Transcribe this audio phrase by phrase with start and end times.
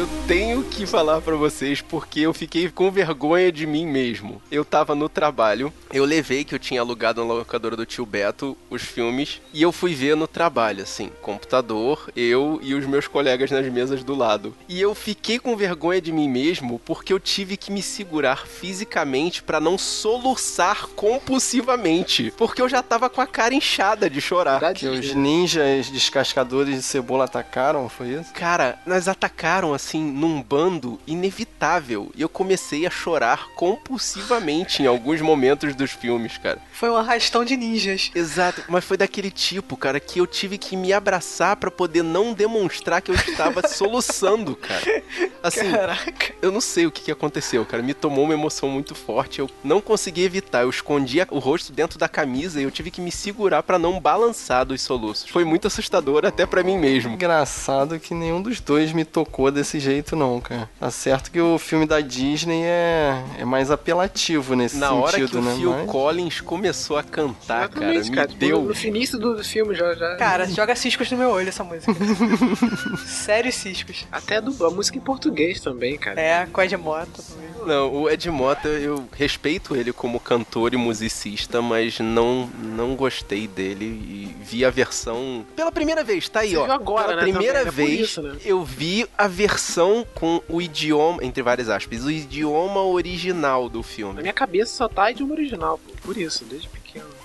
[0.00, 4.40] Eu tenho que falar para vocês porque eu fiquei com vergonha de mim mesmo.
[4.50, 8.56] Eu tava no trabalho, eu levei que eu tinha alugado na locadora do tio Beto
[8.70, 13.50] os filmes e eu fui ver no trabalho, assim, computador, eu e os meus colegas
[13.50, 14.54] nas mesas do lado.
[14.66, 19.42] E eu fiquei com vergonha de mim mesmo porque eu tive que me segurar fisicamente
[19.42, 24.72] para não soluçar compulsivamente, porque eu já tava com a cara inchada de chorar.
[24.72, 28.32] Que os ninjas descascadores de cebola atacaram, foi isso?
[28.32, 35.20] Cara, nós atacaram assim num bando inevitável e eu comecei a chorar compulsivamente em alguns
[35.20, 36.60] momentos dos filmes, cara.
[36.72, 38.10] Foi um arrastão de ninjas.
[38.14, 42.32] Exato, mas foi daquele tipo, cara, que eu tive que me abraçar para poder não
[42.32, 45.02] demonstrar que eu estava soluçando, cara.
[45.42, 46.34] Assim, Caraca.
[46.40, 47.82] eu não sei o que, que aconteceu, cara.
[47.82, 49.40] Me tomou uma emoção muito forte.
[49.40, 50.62] Eu não consegui evitar.
[50.62, 53.98] Eu escondia o rosto dentro da camisa e eu tive que me segurar para não
[53.98, 55.28] balançar dos soluços.
[55.28, 57.14] Foi muito assustador até para mim mesmo.
[57.14, 60.68] Engraçado que nenhum dos dois me tocou desse jeito, não, cara.
[60.78, 65.16] Tá certo que o filme da Disney é, é mais apelativo nesse Na sentido, hora
[65.28, 65.54] que o né?
[65.56, 68.28] Phil Mas- Collins começou a cantar, cara, me cara.
[68.28, 68.60] Tipo, deu.
[68.62, 70.16] No, no início do, do filme já, já.
[70.16, 71.92] Cara, joga ciscos no meu olho essa música.
[73.06, 74.06] Sérios ciscos.
[74.12, 76.20] Até do, a música em português também, cara.
[76.20, 77.50] É, com a de moto também.
[77.66, 83.46] Não, o Ed Mota, eu respeito ele como cantor e musicista, mas não, não gostei
[83.46, 86.64] dele e vi a versão pela primeira vez, tá aí, Você ó.
[86.64, 88.36] viu agora, pela né, primeira também, é vez isso, né?
[88.44, 89.69] eu vi a versão
[90.14, 94.20] com o idioma, entre várias aspas, o idioma original do Na filme.
[94.22, 95.78] minha cabeça só tá idioma original.
[96.02, 96.68] Por isso, desde.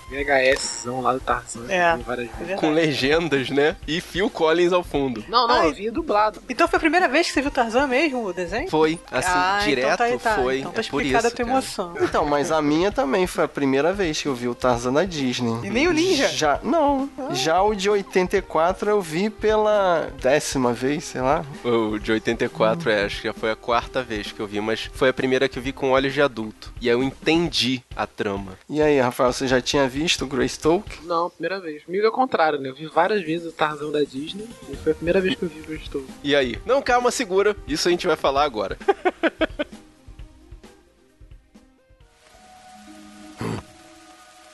[0.08, 1.66] VHSzão lá do Tarzan.
[1.68, 1.96] É.
[1.96, 2.52] vi várias vezes.
[2.52, 2.56] É.
[2.56, 3.76] Com legendas, né?
[3.86, 5.24] E Phil Collins ao fundo.
[5.28, 5.68] Não, não, Ai.
[5.68, 6.40] eu vi dublado.
[6.48, 8.70] Então foi a primeira vez que você viu Tarzan mesmo, o desenho?
[8.70, 10.34] Foi, assim, ah, direto então tá, aí, tá.
[10.36, 10.58] foi.
[10.60, 11.58] Então tá é por explicada isso, a tua cara.
[11.58, 11.94] emoção.
[12.00, 15.04] Então, mas a minha também foi a primeira vez que eu vi o Tarzan da
[15.04, 15.66] Disney.
[15.66, 16.28] E nem o Ninja?
[16.28, 17.08] Já, não.
[17.32, 21.44] Já o de 84 eu vi pela décima vez, sei lá.
[21.64, 24.88] O de 84, é, acho que já foi a quarta vez que eu vi, mas
[24.94, 26.72] foi a primeira que eu vi com olhos de adulto.
[26.80, 28.52] E aí eu entendi a trama.
[28.68, 31.04] E aí, Rafael, você já tinha visto o Greystoke?
[31.04, 31.84] Não, primeira vez.
[31.84, 32.68] Comigo é o contrário, né?
[32.68, 35.48] Eu vi várias vezes o Tarzan da Disney e foi a primeira vez que eu
[35.48, 36.04] vi o Estou.
[36.22, 36.58] E aí?
[36.66, 37.56] Não, calma, segura.
[37.66, 38.76] Isso a gente vai falar agora.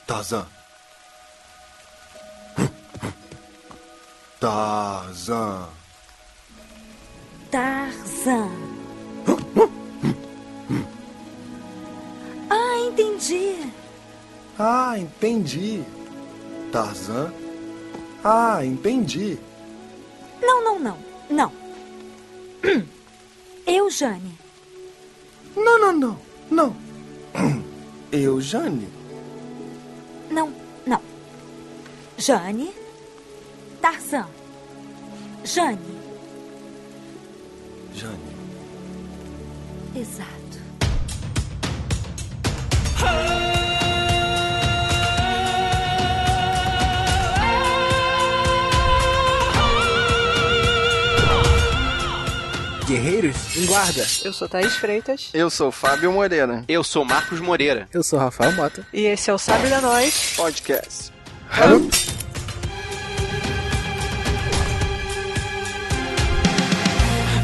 [0.07, 0.47] Tarzan.
[4.39, 5.69] Tarzan.
[7.51, 8.51] Tarzan.
[12.51, 13.73] Ah, entendi.
[14.65, 15.83] Ah, entendi.
[16.71, 17.33] Tarzan.
[18.23, 19.37] Ah, entendi.
[20.41, 20.99] Não, não, não.
[21.29, 21.53] Não.
[23.67, 24.39] Eu, Jane.
[25.57, 26.19] Não, não, não,
[26.49, 26.77] não.
[28.13, 28.89] Eu, Jane.
[30.31, 30.55] Não,
[30.87, 31.01] não.
[32.17, 32.73] Jane.
[33.81, 34.29] Tarzan.
[35.45, 35.99] Jane.
[37.97, 38.37] Jane.
[39.97, 40.42] Exato.
[52.93, 54.07] Guerreiros em guarda.
[54.23, 56.63] Eu sou Thaís Freitas Eu sou Fábio Moreira.
[56.69, 57.89] Eu sou Marcos Moreira.
[57.91, 58.87] Eu sou Rafael Mota.
[58.93, 60.35] e esse é o Sabe da Nós.
[60.37, 61.11] Podcast.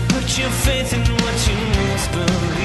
[0.09, 1.57] Put your faith in what you
[1.93, 2.58] must believe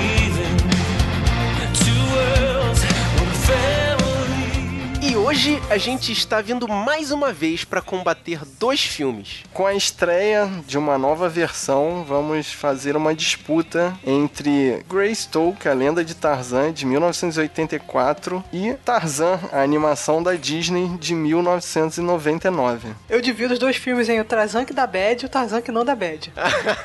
[5.34, 9.42] hoje a gente está vindo mais uma vez para combater dois filmes.
[9.52, 16.06] Com a estreia de uma nova versão, vamos fazer uma disputa entre Greystoke, a lenda
[16.06, 22.90] de Tarzan, de 1984, e Tarzan, a animação da Disney, de 1999.
[23.10, 25.72] Eu divido os dois filmes em o Tarzan que dá bad e o Tarzan que
[25.72, 26.32] não dá bad.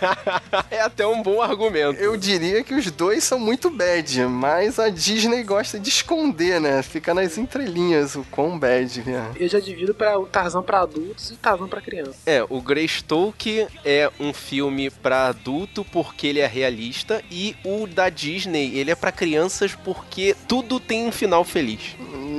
[0.71, 2.01] é até um bom argumento.
[2.01, 6.83] Eu diria que os dois são muito bad, mas a Disney gosta de esconder, né?
[6.83, 9.43] Fica nas entrelinhas o quão bad é.
[9.43, 12.19] Eu já divido para o Tarzan pra adultos e o Tarzan pra criança.
[12.25, 18.09] É, o Greystoke é um filme para adulto porque ele é realista e o da
[18.09, 21.97] Disney, ele é para crianças porque tudo tem um final feliz.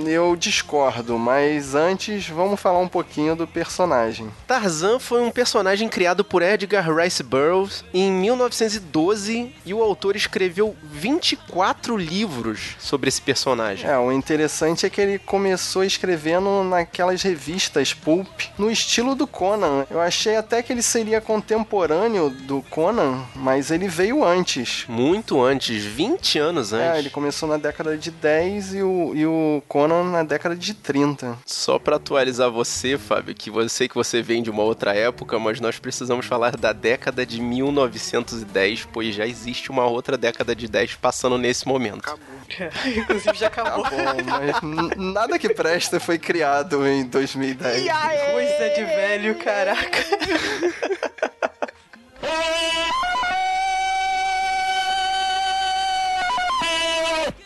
[0.09, 4.27] Eu discordo, mas antes vamos falar um pouquinho do personagem.
[4.47, 10.75] Tarzan foi um personagem criado por Edgar Rice Burroughs em 1912 e o autor escreveu
[10.91, 13.87] 24 livros sobre esse personagem.
[13.87, 19.85] É, o interessante é que ele começou escrevendo naquelas revistas pulp, no estilo do Conan.
[19.91, 24.85] Eu achei até que ele seria contemporâneo do Conan, mas ele veio antes.
[24.87, 26.95] Muito antes, 20 anos antes.
[26.95, 30.55] É, ele começou na década de 10 e o, e o Conan Tarzan na década
[30.55, 31.37] de 30.
[31.45, 35.59] Só pra atualizar você, Fábio, que você que você vem de uma outra época, mas
[35.59, 40.95] nós precisamos falar da década de 1910, pois já existe uma outra década de 10
[40.95, 42.17] passando nesse momento.
[42.85, 43.83] Inclusive já acabou.
[43.83, 47.83] Tá bom, mas nada que presta foi criado em 2010.
[48.31, 49.99] Coisa de velho, caraca.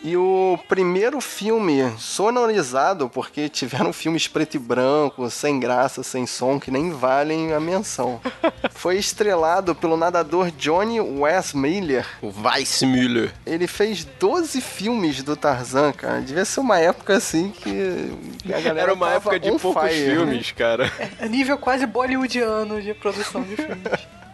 [0.06, 6.60] E o primeiro filme sonorizado, porque tiveram filmes preto e branco, sem graça, sem som,
[6.60, 8.20] que nem valem a menção.
[8.70, 12.06] Foi estrelado pelo nadador Johnny Westmiller.
[12.20, 13.32] O Weissmuller.
[13.46, 16.20] Ele fez 12 filmes do Tarzan, cara.
[16.20, 18.12] Devia ser uma época assim que
[18.46, 20.06] a galera Era uma época de poucos fire.
[20.06, 20.14] né?
[20.16, 20.92] filmes, cara.
[21.18, 23.78] É nível quase bollywoodiano de produção de filmes.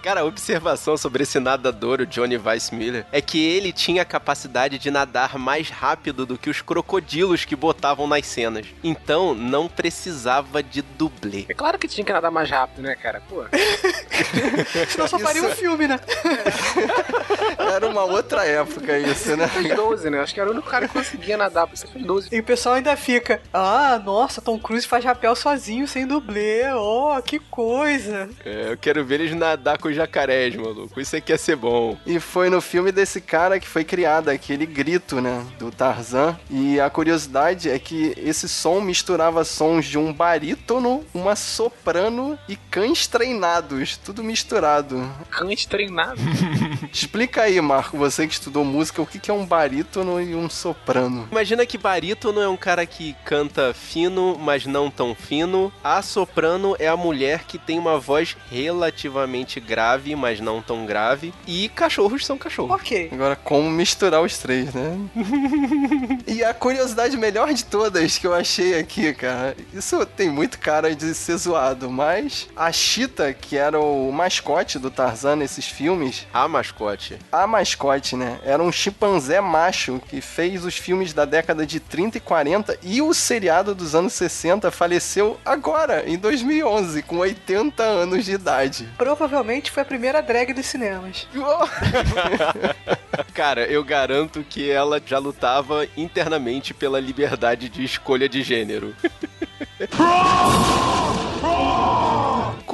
[0.03, 4.79] Cara, a observação sobre esse nadador, o Johnny Weissmuller, é que ele tinha a capacidade
[4.79, 8.67] de nadar mais rápido do que os crocodilos que botavam nas cenas.
[8.83, 11.47] Então, não precisava de dublê.
[11.49, 13.23] É claro que tinha que nadar mais rápido, né, cara?
[13.29, 13.45] Pô.
[14.89, 15.99] Senão só faria um Isso- filme, né?
[17.59, 19.49] Era uma outra época isso, né?
[19.49, 20.21] Fez 12, né?
[20.21, 21.67] Acho que era o único cara que conseguia nadar.
[21.67, 22.29] Você fez 12.
[22.31, 27.21] E o pessoal ainda fica, ah, nossa, Tom Cruise faz rapel sozinho, sem dublê, oh,
[27.23, 28.29] que coisa.
[28.45, 31.01] É, eu quero ver eles nadar com jacarés, maluco.
[31.01, 31.97] Isso aqui ia ser bom.
[32.05, 36.39] E foi no filme desse cara que foi criado aquele grito, né, do Tarzan.
[36.51, 42.57] E a curiosidade é que esse som misturava sons de um barítono, uma soprano e
[42.57, 45.09] cães treinados, tudo misturado.
[45.31, 46.23] Cães treinados.
[46.93, 50.51] Explica aí, Marco, você que estudou música, o que que é um barítono e um
[50.51, 51.29] soprano?
[51.31, 55.73] Imagina que barítono é um cara que canta fino, mas não tão fino.
[55.83, 61.33] A soprano é a mulher que tem uma voz relativamente grave, mas não tão grave.
[61.47, 62.73] E cachorros são cachorros.
[62.73, 63.11] Ok.
[63.13, 64.99] Agora, como misturar os três, né?
[66.27, 70.95] e a curiosidade melhor de todas que eu achei aqui, cara, isso tem muito cara
[70.95, 76.47] de ser zoado, mas a Cheetah, que era o mascote do Tarzan nesses filmes, A
[76.49, 77.19] mascote.
[77.31, 82.19] a mascote, né, era um chimpanzé macho que fez os filmes da década de 30
[82.19, 88.25] e 40 e o seriado dos anos 60 faleceu agora, em 2011, com 80 anos
[88.25, 88.89] de idade.
[88.97, 89.34] Provavelmente
[89.71, 91.27] foi a primeira drag dos cinemas.
[93.35, 98.95] Cara, eu garanto que ela já lutava internamente pela liberdade de escolha de gênero.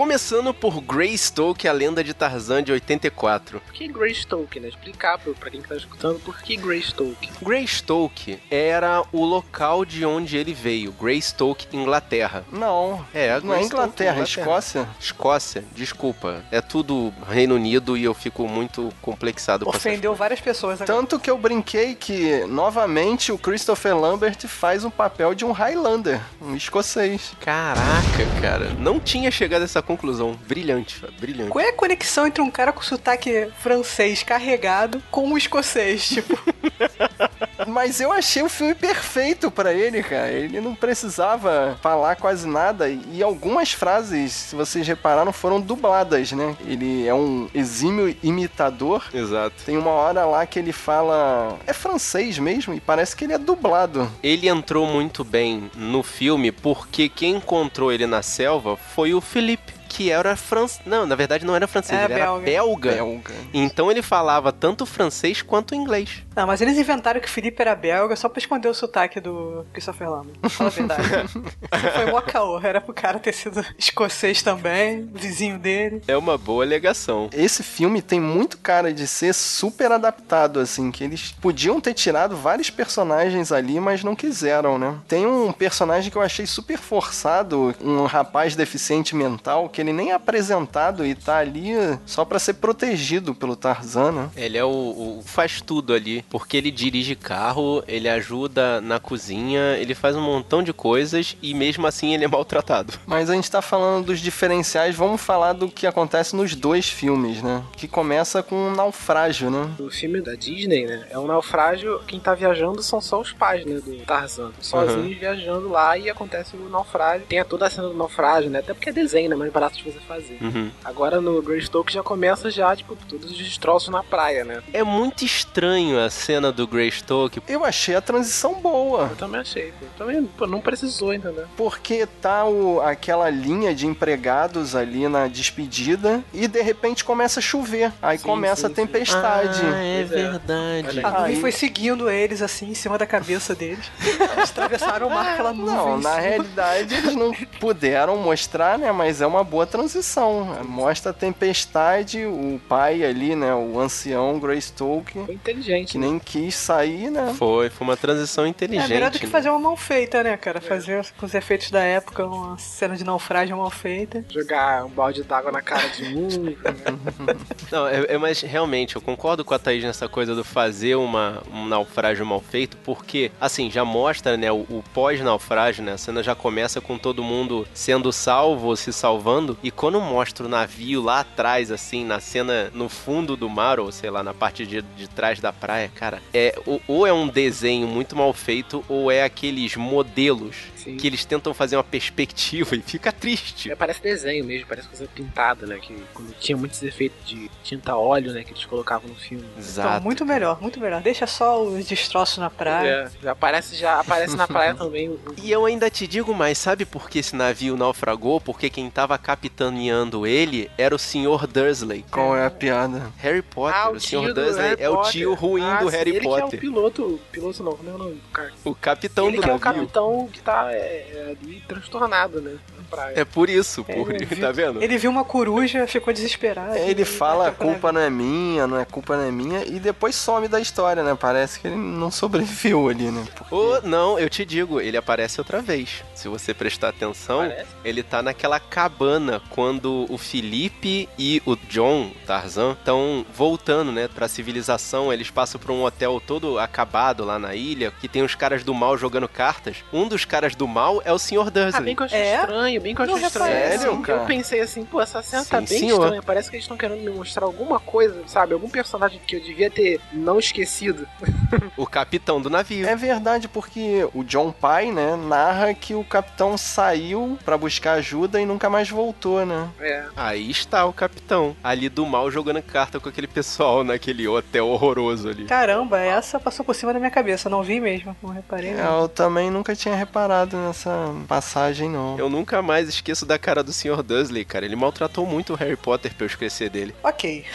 [0.00, 3.60] Começando por Greystoke, a lenda de Tarzan de 84.
[3.60, 4.68] Por que Greystoke, né?
[4.68, 7.30] Explicar pra quem tá escutando por que Greystoke.
[7.42, 12.46] Greystoke era o local de onde ele veio, Greystoke, Inglaterra.
[12.50, 14.88] Não, É, não é Inglaterra, é Escócia.
[14.98, 16.42] Escócia, desculpa.
[16.50, 20.98] É tudo Reino Unido e eu fico muito complexado com essas Ofendeu várias pessoas agora.
[20.98, 26.22] Tanto que eu brinquei que, novamente, o Christopher Lambert faz um papel de um Highlander,
[26.40, 27.32] um escocês.
[27.38, 28.70] Caraca, cara.
[28.78, 30.38] Não tinha chegado essa conclusão.
[30.46, 31.50] Brilhante, Fábio, brilhante.
[31.50, 36.08] Qual é a conexão entre um cara com sotaque francês carregado com um escocês?
[36.08, 36.38] Tipo,
[37.66, 40.30] Mas eu achei o filme perfeito pra ele, cara.
[40.30, 46.56] Ele não precisava falar quase nada e algumas frases, se vocês repararam, foram dubladas, né?
[46.66, 49.04] Ele é um exímio imitador.
[49.12, 49.64] Exato.
[49.64, 51.58] Tem uma hora lá que ele fala.
[51.66, 54.10] É francês mesmo e parece que ele é dublado.
[54.22, 59.72] Ele entrou muito bem no filme porque quem encontrou ele na selva foi o Felipe,
[59.90, 60.80] que era francês.
[60.86, 62.44] Não, na verdade não era francês, É, ele era belga.
[62.44, 62.92] belga.
[62.92, 63.34] Belga.
[63.52, 66.22] Então ele falava tanto francês quanto inglês.
[66.36, 69.66] não, mas eles inventaram que o Felipe era belga só pra esconder o sotaque do
[69.72, 70.36] Christopher Lambert.
[70.48, 71.02] Fala a verdade.
[71.26, 72.60] Isso foi mó caô.
[72.60, 76.02] Era pro cara ter sido escocês também, vizinho dele.
[76.06, 77.28] É uma boa alegação.
[77.32, 82.36] Esse filme tem muito cara de ser super adaptado, assim, que eles podiam ter tirado
[82.36, 84.94] vários personagens ali, mas não quiseram, né?
[85.08, 90.10] Tem um personagem que eu achei super forçado, um rapaz deficiente mental, que ele nem
[90.10, 91.72] é apresentado e tá ali
[92.06, 94.30] só pra ser protegido pelo Tarzan, né?
[94.36, 99.76] Ele é o, o- faz tudo ali, porque ele dirige carro, ele ajuda na cozinha,
[99.78, 102.92] ele faz um montão de coisas e mesmo assim ele é maltratado.
[103.06, 107.42] Mas a gente tá falando dos diferenciais, vamos falar do que acontece nos dois filmes,
[107.42, 107.62] né?
[107.76, 109.68] Que começa com um naufrágio, né?
[109.78, 111.06] O filme da Disney, né?
[111.10, 112.00] É um naufrágio.
[112.06, 113.74] Quem tá viajando são só os pais, né?
[113.80, 114.50] Do Tarzan.
[114.60, 117.26] Sozinhos viajando lá e acontece o naufrágio.
[117.26, 118.60] Tem toda a cena do naufrágio, né?
[118.60, 119.50] Até porque é desenho, né?
[119.50, 120.38] Barato fácil de você fazer.
[120.40, 120.70] Uhum.
[120.84, 124.62] Agora no Greystoke já começa já, tipo, todos os destroços na praia, né?
[124.72, 127.40] É muito estranho a cena do Greystoke.
[127.48, 129.08] Eu achei a transição boa.
[129.10, 129.86] Eu também achei, pô.
[129.96, 131.46] Também, pô, não precisou, entendeu?
[131.56, 137.42] Porque tá o, aquela linha de empregados ali na despedida e de repente começa a
[137.42, 137.92] chover.
[138.02, 139.60] Aí Sim, começa sim, a tempestade.
[139.64, 140.04] Ah, é é.
[140.04, 141.00] verdade.
[141.04, 143.90] A nuvem foi seguindo eles assim, em cima da cabeça deles.
[144.02, 145.74] Eles atravessaram o mar pela nuvem.
[145.74, 148.90] Não, na realidade eles não puderam mostrar, né?
[148.92, 150.58] Mas é uma boa transição.
[150.64, 153.54] Mostra a tempestade, o pai ali, né?
[153.54, 156.06] O ancião Greystoke, Foi inteligente, que né?
[156.06, 157.34] nem quis sair, né?
[157.36, 158.88] Foi, foi uma transição É inteligente.
[158.90, 159.32] melhor do que né?
[159.32, 160.60] fazer uma mal feita, né, cara?
[160.60, 164.24] Fazer com os efeitos da época uma cena de naufrágio mal feita.
[164.28, 166.28] Jogar um balde d'água na cara de um.
[166.44, 166.54] né?
[167.70, 171.42] Não, é, é- mas realmente, eu concordo com a Thaís nessa coisa do fazer uma,
[171.52, 176.22] um naufrágio mal feito, porque, assim, já mostra, né, o, o pós-naufrágio, né, a cena
[176.22, 181.02] já começa com todo mundo sendo salvo ou se salvando, e quando mostra o navio
[181.02, 184.82] lá atrás, assim, na cena no fundo do mar, ou sei lá, na parte de,
[184.82, 189.10] de trás da praia, cara, é, ou, ou é um desenho muito mal feito, ou
[189.10, 190.96] é aqueles modelos Sim.
[190.96, 193.70] que eles tentam fazer uma perspectiva e fica triste.
[193.70, 195.78] É, parece desenho mesmo, parece coisa pintada, né?
[195.80, 198.42] Que quando tinha muitos efeitos de tinta óleo, né?
[198.44, 199.44] Que eles colocavam no filme.
[199.58, 199.88] Exato.
[199.88, 201.00] Então, muito melhor, muito melhor.
[201.02, 203.10] Deixa só os destroços na praia.
[203.18, 205.18] É, já aparece, já aparece na praia também.
[205.42, 208.40] E eu ainda te digo mais, sabe por que esse navio naufragou?
[208.40, 211.46] Porque quem tava capitaneando ele era o Sr.
[211.46, 212.04] Dursley.
[212.10, 213.10] Qual é a piada?
[213.18, 214.32] Harry Potter, Ah, o, o Sr.
[214.32, 215.12] Dursley é o Potter.
[215.12, 216.60] tio ruim Ah, do Harry ele que é o Potter.
[216.60, 218.52] piloto, piloto não, como é o nome do cara?
[218.64, 219.80] O capitão ele do que é o navio.
[219.80, 222.58] capitão que tá é, é, ali transtornado, né?
[222.90, 223.12] Praia.
[223.16, 224.14] É por isso, É, por...
[224.14, 224.82] ele viu- tá vendo?
[224.82, 226.74] Ele viu uma coruja, ficou desesperado.
[226.76, 229.64] Ele e fala, a o culpa não é minha, não é culpa não é minha,
[229.64, 231.16] e depois some da história, né?
[231.18, 233.24] Parece que ele não sobreviveu ali, né?
[233.34, 236.02] Porque- Ou, não, eu te digo, ele aparece outra vez.
[236.14, 237.66] Se você prestar atenção, Parece?
[237.84, 244.28] ele tá naquela cabana quando o Felipe e o John, Tarzan, estão voltando, né, pra
[244.28, 245.12] civilização.
[245.12, 248.74] Eles passam por um hotel todo acabado lá na ilha, que tem os caras do
[248.74, 249.78] mal jogando cartas.
[249.92, 251.46] Um dos caras do mal é o Sr.
[251.46, 251.82] Ah, Dursley.
[251.84, 252.40] bem que eu achei É?
[252.40, 253.52] estranho, bem que eu achei estranho.
[253.52, 253.78] reparei.
[253.78, 254.20] Sério, Assim, cara?
[254.22, 256.02] Eu pensei assim, pô, essa cena tá Sim, bem senhor.
[256.02, 256.22] estranha.
[256.22, 258.52] Parece que eles estão querendo me mostrar alguma coisa, sabe?
[258.54, 261.06] Algum personagem que eu devia ter não esquecido.
[261.76, 262.86] O capitão do navio.
[262.86, 268.40] É verdade, porque o John Pai, né, narra que o capitão saiu pra buscar ajuda
[268.40, 269.68] e nunca mais voltou, né?
[269.80, 270.04] É.
[270.16, 275.28] Aí está o capitão, ali do mal jogando carta com aquele pessoal naquele hotel horroroso
[275.28, 275.46] ali.
[275.46, 277.48] Caramba, essa passou por cima da minha cabeça.
[277.48, 278.70] Não vi mesmo, não reparei.
[278.70, 279.02] É, não.
[279.02, 282.18] eu também nunca tinha reparado nessa passagem, não.
[282.18, 284.02] Eu nunca mais esqueço da cara do Sr.
[284.02, 284.64] Dursley, cara.
[284.64, 286.94] Ele maltratou muito o Harry Potter pra eu esquecer dele.
[287.02, 287.44] Ok.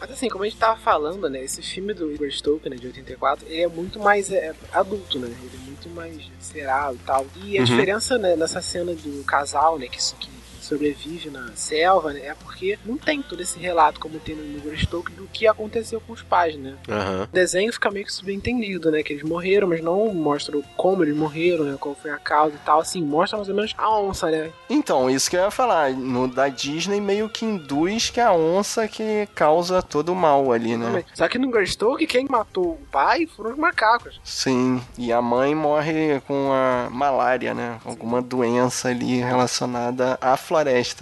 [0.00, 1.42] Mas assim, como a gente tava falando, né?
[1.44, 5.28] Esse filme do Igor Stoker, né, de 84, ele é muito mais é, adulto, né?
[5.28, 7.26] Ele é muito mais visceral e tal.
[7.44, 7.64] E a Uhum.
[7.66, 9.86] diferença né, nessa cena do casal, né?
[9.86, 10.28] Que, que
[10.62, 12.20] sobrevive na selva, né?
[12.26, 16.00] É porque não tem todo esse relato como tem no Igor Stoker do que aconteceu
[16.00, 16.76] com os pais, né?
[16.88, 17.24] Aham.
[17.24, 19.02] O desenho fica meio que subentendido, né?
[19.02, 21.76] Que eles morreram, mas não mostra como eles morreram, né?
[21.78, 22.80] Qual foi a causa e tal.
[22.80, 24.50] Assim, mostra mais ou menos a onça, né?
[24.70, 25.92] Então, isso que eu ia falar.
[25.92, 30.52] No da Disney meio que induz que é a onça que causa todo o mal
[30.52, 31.04] ali, né?
[31.14, 34.20] Só que no Greystoke, quem matou o pai foram os macacos.
[34.22, 37.78] Sim, e a mãe morre com a malária, né?
[37.84, 40.51] Alguma doença ali relacionada à floresta,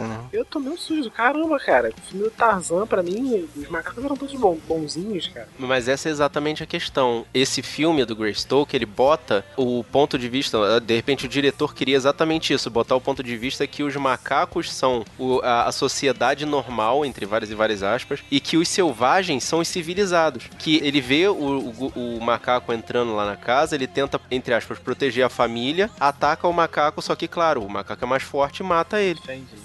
[0.02, 0.18] né?
[0.32, 1.90] Eu tomei um susto, caramba, cara.
[1.96, 5.48] O filme do Tarzan, pra mim, os macacos eram todos bom, bonzinhos, cara.
[5.58, 7.24] Mas essa é exatamente a questão.
[7.34, 10.80] Esse filme do Greystoke, ele bota o ponto de vista.
[10.80, 14.72] De repente, o diretor queria exatamente isso: botar o ponto de vista que os macacos
[14.72, 19.44] são o- a, a sociedade normal, entre várias e várias aspas, e que os selvagens
[19.44, 20.44] são os civilizados.
[20.58, 24.78] Que ele vê o, o- o macaco entrando lá na casa, ele tenta, entre aspas,
[24.78, 28.62] proteger a família, ataca o macaco, só que, claro, o macaco é mais forte e
[28.62, 29.20] mata ele.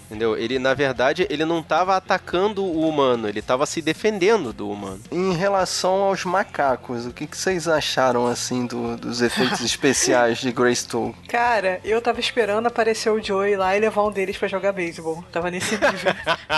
[0.05, 0.37] Entendeu?
[0.37, 4.99] Ele, na verdade, ele não tava atacando o humano, ele tava se defendendo do humano.
[5.11, 10.51] Em relação aos macacos, o que, que vocês acharam, assim, do- dos efeitos especiais de
[10.51, 11.27] Greystoke?
[11.27, 15.23] Cara, eu tava esperando aparecer o Joey lá e levar um deles pra jogar beisebol.
[15.31, 15.91] Tava nesse nível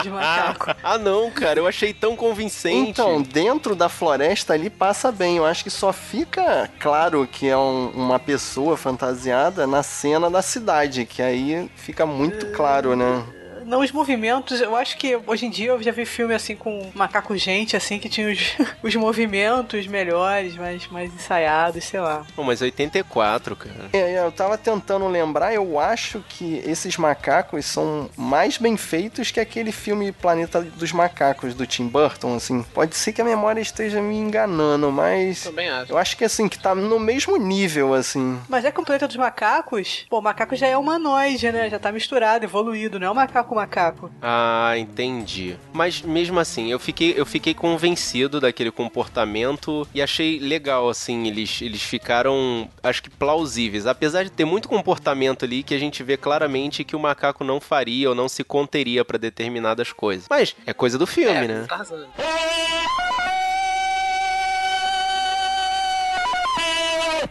[0.03, 0.67] de macaco.
[0.83, 2.89] Ah, não, cara, eu achei tão convincente.
[2.91, 5.37] Então, dentro da floresta ali passa bem.
[5.37, 10.41] Eu acho que só fica claro que é um- uma pessoa fantasiada na cena da
[10.41, 13.05] cidade, que aí fica muito claro, né?
[13.07, 13.23] Uh,
[13.67, 16.89] Não, os movimentos, eu acho que hoje em dia eu já vi filme assim com
[16.95, 22.25] macaco gente, assim, que tinha os, os movimentos melhores, mais, mais ensaiados, sei lá.
[22.33, 23.89] Pô, mas 84, cara.
[23.91, 29.31] É, é, eu tava tentando lembrar, eu acho que esses macacos são mais bem feitos
[29.31, 32.63] que aquele filme Planeta dos Macacos do Tim Burton, assim.
[32.73, 35.91] Pode ser que a memória esteja me enganando, mas Também acho.
[35.91, 38.39] eu acho que assim, que tá no mesmo nível, assim.
[38.47, 41.69] Mas é que o planeta dos macacos, pô, o macaco já é humanoide, né?
[41.69, 43.13] Já tá misturado, evoluído, não é um
[43.57, 44.11] macaco-macaco.
[44.21, 45.57] Ah, entendi.
[45.73, 51.61] Mas mesmo assim, eu fiquei, eu fiquei convencido daquele comportamento e achei legal, assim, eles,
[51.61, 53.85] eles ficaram, acho que plausíveis.
[53.85, 57.59] Apesar de ter muito comportamento ali que a gente vê claramente que o macaco não
[57.59, 60.25] faria ou não se conteria pra determinadas coisas.
[60.29, 61.65] Mas é coisa do filme, é, né?
[61.67, 62.07] Tarzan.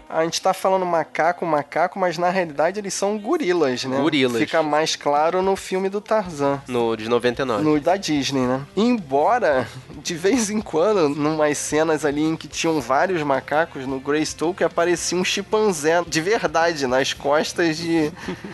[0.08, 3.98] A gente tá falando macaco, macaco, mas na realidade eles são gorilas, né?
[3.98, 4.38] Gorilas.
[4.38, 6.62] Fica mais claro no filme do Tarzan.
[6.66, 7.62] No de 99.
[7.62, 8.62] No da Disney, né?
[8.76, 9.68] Embora,
[10.02, 15.18] de vez em quando, numas cenas ali em que tinham vários macacos, no Greystoke aparecia
[15.18, 18.10] um chimpanzé de verdade nas costas de,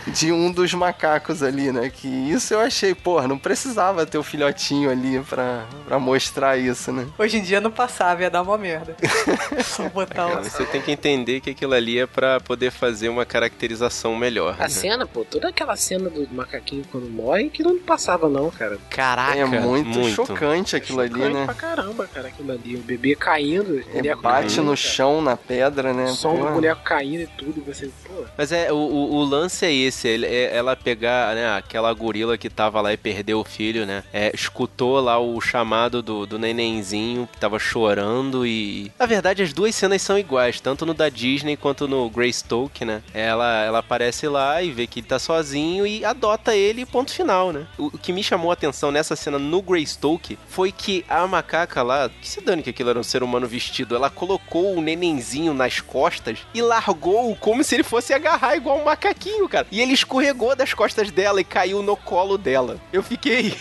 [0.09, 1.91] de um dos macacos ali, né?
[1.91, 6.93] Que isso eu achei, porra, não precisava ter o filhotinho ali pra, pra mostrar isso,
[6.93, 7.07] né?
[7.19, 8.97] Hoje em dia não passava, ia dar uma merda.
[9.65, 10.45] Só botar Cara, o...
[10.45, 14.55] você tem que entender que aquilo ali é pra poder fazer uma caracterização melhor.
[14.59, 14.69] A né?
[14.69, 18.79] cena, pô, toda aquela cena do macaquinho quando morre, que não passava não, cara.
[18.91, 21.45] Caraca, é muito, chocante aquilo ali, Chocante né?
[21.45, 22.77] pra caramba, cara, aquilo ali.
[22.77, 24.77] O bebê caindo, É, bate caindo, no cara.
[24.77, 26.09] chão, na pedra, né?
[26.09, 26.51] Som do Porra.
[26.53, 28.25] boneco caindo e tudo, você, pô.
[28.37, 32.37] Mas é, o, o, o lance é esse, ele- é ela pegar, né, aquela gorila
[32.39, 36.39] que tava lá e perdeu o filho, né, é, escutou lá o chamado do, do
[36.39, 38.91] nenenzinho que tava chorando e...
[38.99, 43.03] Na verdade, as duas cenas são iguais, tanto no da Disney quanto no Greystoke, né,
[43.13, 47.53] ela, ela aparece lá e vê que ele tá sozinho e adota ele ponto final,
[47.53, 47.67] né.
[47.79, 51.83] O, o que me chamou a atenção nessa cena no Greystoke foi que a macaca
[51.83, 55.55] lá, que se dane que aquilo era um ser humano vestido, ela colocou o nenenzinho
[55.55, 59.67] nas costas e largou como se ele fosse agarrar igual um macaquinho, cara.
[59.71, 62.81] E ele escorregou das costas dela e caiu no colo dela.
[62.93, 63.55] Eu fiquei.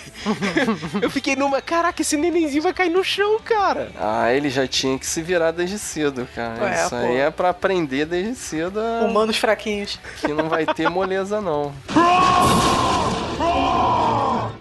[1.01, 1.61] eu fiquei numa.
[1.61, 3.91] Caraca, esse nenenzinho vai cair no chão, cara.
[3.99, 6.69] Ah, ele já tinha que se virar desde cedo, cara.
[6.69, 6.95] É, Isso pô.
[6.95, 9.97] aí é pra aprender desde cedo a- Humanos fraquinhos.
[10.19, 11.73] que não vai ter moleza, não.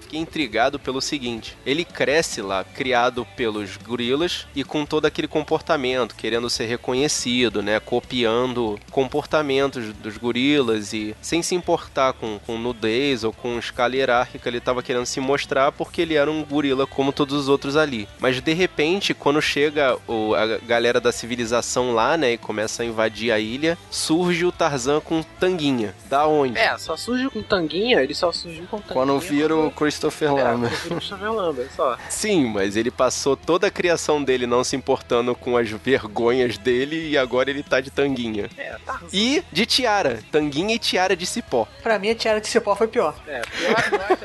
[0.00, 6.14] Fiquei intrigado pelo seguinte: ele cresce lá, criado pelos gorilas e com todo aquele comportamento,
[6.14, 7.80] querendo ser reconhecido, né?
[7.80, 14.49] Copiando comportamentos dos gorilas e sem se importar com, com nudez ou com escala hierárquica,
[14.49, 18.09] ele estava querendo se mostrar porque ele era um gorila como todos os outros ali.
[18.18, 22.87] Mas de repente, quando chega o- a galera da civilização lá, né, e começa a
[22.87, 25.94] invadir a ilha, surge o Tarzan com tanguinha.
[26.09, 26.59] Da onde?
[26.59, 28.94] É, só surge com tanguinha, ele só surgiu com tanguinha.
[28.94, 30.79] Quando vira o Christopher É, Lambert.
[30.83, 31.97] Christopher Lambert, só.
[32.11, 37.09] Sim, mas ele passou toda a criação dele não se importando com as vergonhas dele
[37.09, 38.51] e agora ele tá de tanguinha.
[38.59, 39.07] É, Tarzan.
[39.11, 41.66] E de tiara, tanguinha e tiara de cipó.
[41.83, 43.14] Pra mim, a tiara de cipó foi pior.
[43.27, 44.19] É, pior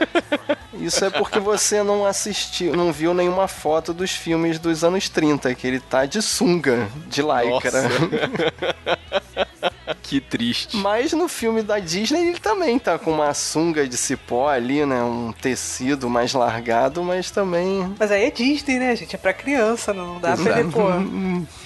[0.74, 5.56] Isso é porque você não assistiu, não viu nenhuma foto dos filmes dos anos 30,
[5.56, 7.82] que ele tá de sunga, de lycra.
[10.06, 10.78] que triste.
[10.78, 15.02] Mas no filme da Disney ele também tá com uma sunga de cipó ali, né?
[15.04, 17.94] Um tecido mais largado, mas também.
[18.00, 19.15] Mas aí é Disney, né, gente?
[19.15, 20.82] É pra criança, não dá pra ele, pô,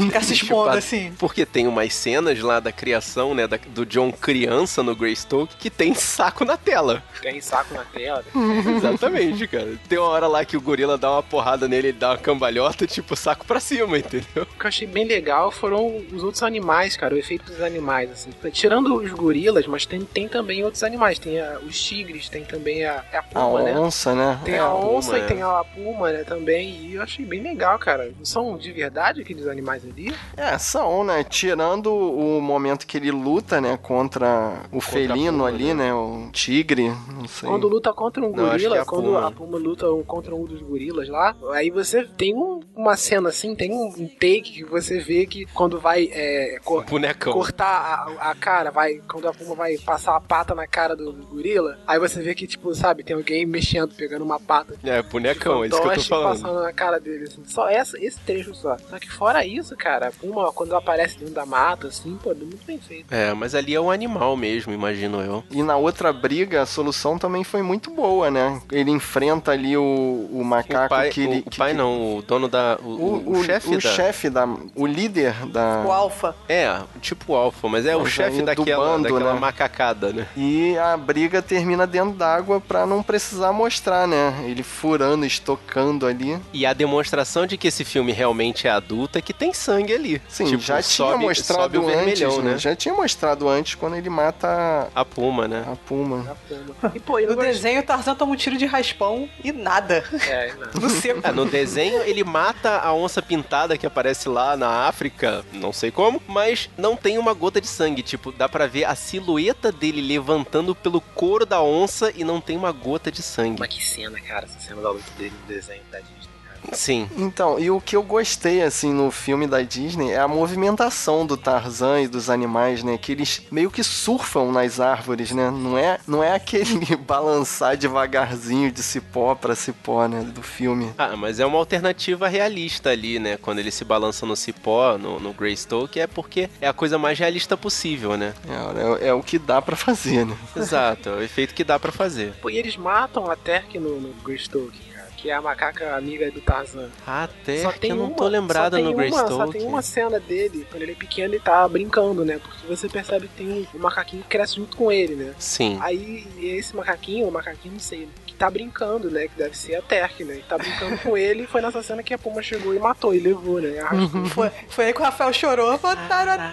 [0.03, 1.11] ficar se expondo assim.
[1.17, 5.69] Porque tem umas cenas lá da criação, né, da- do John criança no Greystoke que
[5.69, 7.03] tem saco na tela.
[7.21, 8.23] tem saco na tela.
[8.77, 9.73] Exatamente, cara.
[9.87, 12.85] Tem uma hora lá que o gorila dá uma porrada nele, ele dá uma cambalhota,
[12.87, 14.43] tipo, saco pra cima, entendeu?
[14.43, 18.11] O que eu achei bem legal foram os outros animais, cara, o efeito dos animais,
[18.11, 18.28] assim.
[18.51, 21.17] Tirando os gorilas, mas tem, tem também outros animais.
[21.19, 23.77] Tem a- os tigres, tem também a, é a A puma, né?
[23.79, 24.39] onça, né?
[24.45, 26.69] Tem É, a onça puma, e tem a puma, né, também.
[26.85, 28.11] E eu achei bem legal, cara.
[28.23, 30.13] São de verdade aqueles animais ali?
[30.37, 31.23] É, são, né?
[31.23, 35.93] Tirando o momento que ele luta, né, contra o a felino puma, ali, né?
[35.93, 37.49] O tigre, não sei.
[37.49, 39.27] Quando luta contra um Não, gorila, é a quando puma.
[39.27, 43.55] a puma luta contra um dos gorilas lá, aí você tem um- uma cena assim,
[43.55, 43.89] tem um,
[44.19, 47.33] take que você vê que quando vai é, cor- Bonecão.
[47.33, 51.25] cortar a, cara, vai quando a puma vai passar a pata na cara do, do
[51.27, 55.63] gorila, aí você vê que, tipo, sabe, tem alguém mexendo, pegando uma pata É, bonecão,
[55.63, 56.41] é isso que eu tô falando.
[56.41, 57.25] passando na cara dele.
[57.25, 57.43] assim.
[57.45, 58.77] Só essa, esse trecho só.
[58.89, 60.07] Só que fora isso, cara.
[60.07, 63.13] A Puma, quando ela aparece dentro da mata, assim, pô, muito bem feito.
[63.13, 65.43] É, mas ali é um animal mesmo, imagino eu.
[65.51, 68.61] E na outra briga, a solução também foi muito boa, né?
[68.71, 71.39] Ele enfrenta ali o, o macaco o pai, que ele.
[71.39, 72.77] o, que- pai não, o dono da.
[72.81, 73.89] O, O, o, chefe o da.
[73.89, 74.45] chefe da.
[74.75, 75.83] O líder da.
[75.85, 76.35] O Alpha.
[76.47, 79.39] É, tipo o alfa, mas é o chefe daquela, bando, daquela né?
[79.39, 80.27] macacada, né?
[80.35, 84.43] E a briga termina dentro d'água pra não precisar mostrar, né?
[84.45, 86.39] Ele furando, estocando ali.
[86.53, 90.21] E a demonstração de que esse filme realmente é adulto é que tem sangue ali.
[90.27, 92.51] Sim, Tipo, já tinha sobe- mostrado sobe o antes, vermelhão, né?
[92.53, 92.57] né?
[92.57, 95.63] Já tinha mostrado antes quando ele mata A puma, né?
[95.71, 96.19] a Puma.
[96.31, 96.91] A Puma.
[96.95, 97.53] E, pô, e No desenho...
[97.53, 100.03] desenho, o Tarzan toma um tiro de raspão e nada.
[100.27, 100.69] É, não.
[100.81, 101.19] No seco.
[101.23, 105.91] É, no desenho ele mata a onça pintada que aparece lá na África, não sei
[105.91, 107.98] como, mas não tem uma gota de sangue.
[108.03, 112.57] Tipo, dá pra ver a silhueta dele levantando pelo couro da onça e não tem
[112.57, 113.59] uma gota de sangue.
[113.59, 116.38] Mas que cena, cara, essa cena da luta dele no desenho da Disney, cara.
[116.73, 117.09] Sim.
[117.17, 121.35] Então, e o que eu gostei, assim, no filme da Disney é a movimentação do
[121.37, 122.97] Tarzan e dos animais, né?
[122.97, 125.49] Que eles meio que surfam nas árvores, né?
[125.51, 130.21] Não é, não é aquele balançar devagarzinho de cipó pra cipó, né?
[130.21, 130.91] Do filme.
[130.97, 133.37] Ah, mas é uma alternativa realista ali, né?
[133.37, 137.17] Quando ele se balança no cipó, no, no Greystoke, é porque é a coisa mais
[137.17, 138.33] realista possível, né?
[138.47, 140.35] É, é- é o que dá pra fazer, né?
[140.55, 142.33] Exato, é o efeito que dá pra fazer.
[142.41, 144.88] Pô, e eles matam a Terk no, no Greystoke.
[145.21, 146.89] Que é a macaca amiga do Tarzan.
[147.05, 149.33] Até Só tem eu não uma, tô lembrado no Greystoke.
[149.33, 152.39] Só tem uma cena dele, quando ele é pequeno, ele tá brincando, né?
[152.41, 155.33] Porque você percebe que tem um, macaquinho que cresce junto com ele, né?
[155.37, 155.77] Sim.
[155.81, 159.27] Aí esse macaquinho, o macaquinho, não sei, que tá brincando, né?
[159.27, 160.35] Que deve ser a Terk, né?
[160.35, 163.13] Que tá brincando com ele e foi nessa cena que a Puma chegou e matou
[163.13, 163.77] e levou, né?
[163.79, 164.25] Arrastou.
[164.27, 165.77] Foi, foi aí que o Rafael chorou.
[165.77, 166.49] Botaram a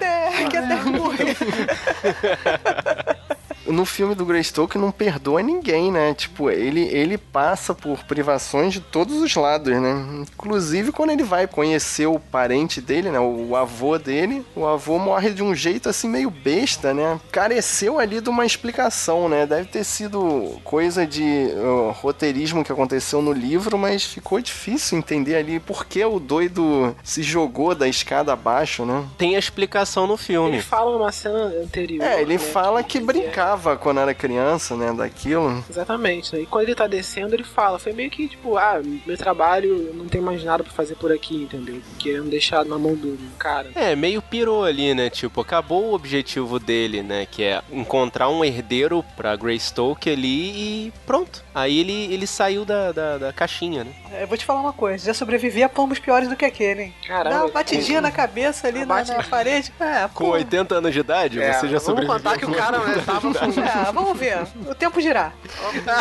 [0.49, 1.27] que a terra morreu.
[3.67, 6.15] No filme do Greystoke não perdoa ninguém, né?
[6.15, 10.25] Tipo, ele, ele passa por privações de todos os lados, né?
[10.33, 13.19] Inclusive quando ele vai conhecer o parente dele, né?
[13.19, 17.21] O avô dele, o avô morre de um jeito assim meio besta, né?
[17.31, 19.47] Careceu ali de uma explicação, né?
[19.47, 25.37] Deve ter sido coisa de uh, roteirismo que aconteceu no livro, mas ficou difícil entender
[25.37, 29.05] ali por que o doido se jogou da escada abaixo, né?
[29.19, 30.57] Tem a explicação no filme.
[30.57, 32.05] Ele fala numa cena anterior.
[32.05, 34.93] É, ele né, fala que ele brincava quando era criança, né?
[34.93, 35.65] Daquilo.
[35.69, 36.43] Exatamente, né?
[36.43, 37.79] E quando ele tá descendo, ele fala.
[37.79, 41.11] Foi meio que tipo, ah, meu trabalho, eu não tenho mais nada pra fazer por
[41.13, 41.81] aqui, entendeu?
[41.99, 43.71] Querendo deixar na mão do cara.
[43.75, 45.11] É, meio pirou ali, né?
[45.11, 47.27] Tipo, acabou o objetivo dele, né?
[47.31, 51.45] Que é encontrar um herdeiro pra Greystoke ali e pronto.
[51.55, 53.91] Aí ele, ele saiu da, da, da caixinha, né?
[54.13, 56.83] É, Eu vou te falar uma coisa, já sobrevivi a pombos piores do que aquele,
[56.85, 56.95] hein?
[57.03, 57.37] Dá Caramba.
[57.45, 59.73] uma batidinha na cabeça ali na, Bate- na parede.
[59.81, 60.31] É, Com pô.
[60.33, 62.15] 80 anos de idade, É, você já vamos sobreviveu.
[62.17, 64.47] contar que o cara né, tava É, vamos ver.
[64.69, 65.35] O tempo girar.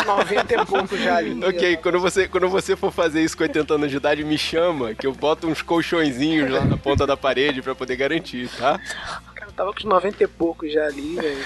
[0.06, 1.44] 90 e pouco já ali.
[1.44, 4.94] Ok, quando você, quando você for fazer isso com 80 anos de idade, me chama,
[4.94, 8.80] que eu boto uns colchõezinhos lá na ponta da parede pra poder garantir, tá?
[9.56, 11.44] O tava com os 90 e pouco já ali, velho.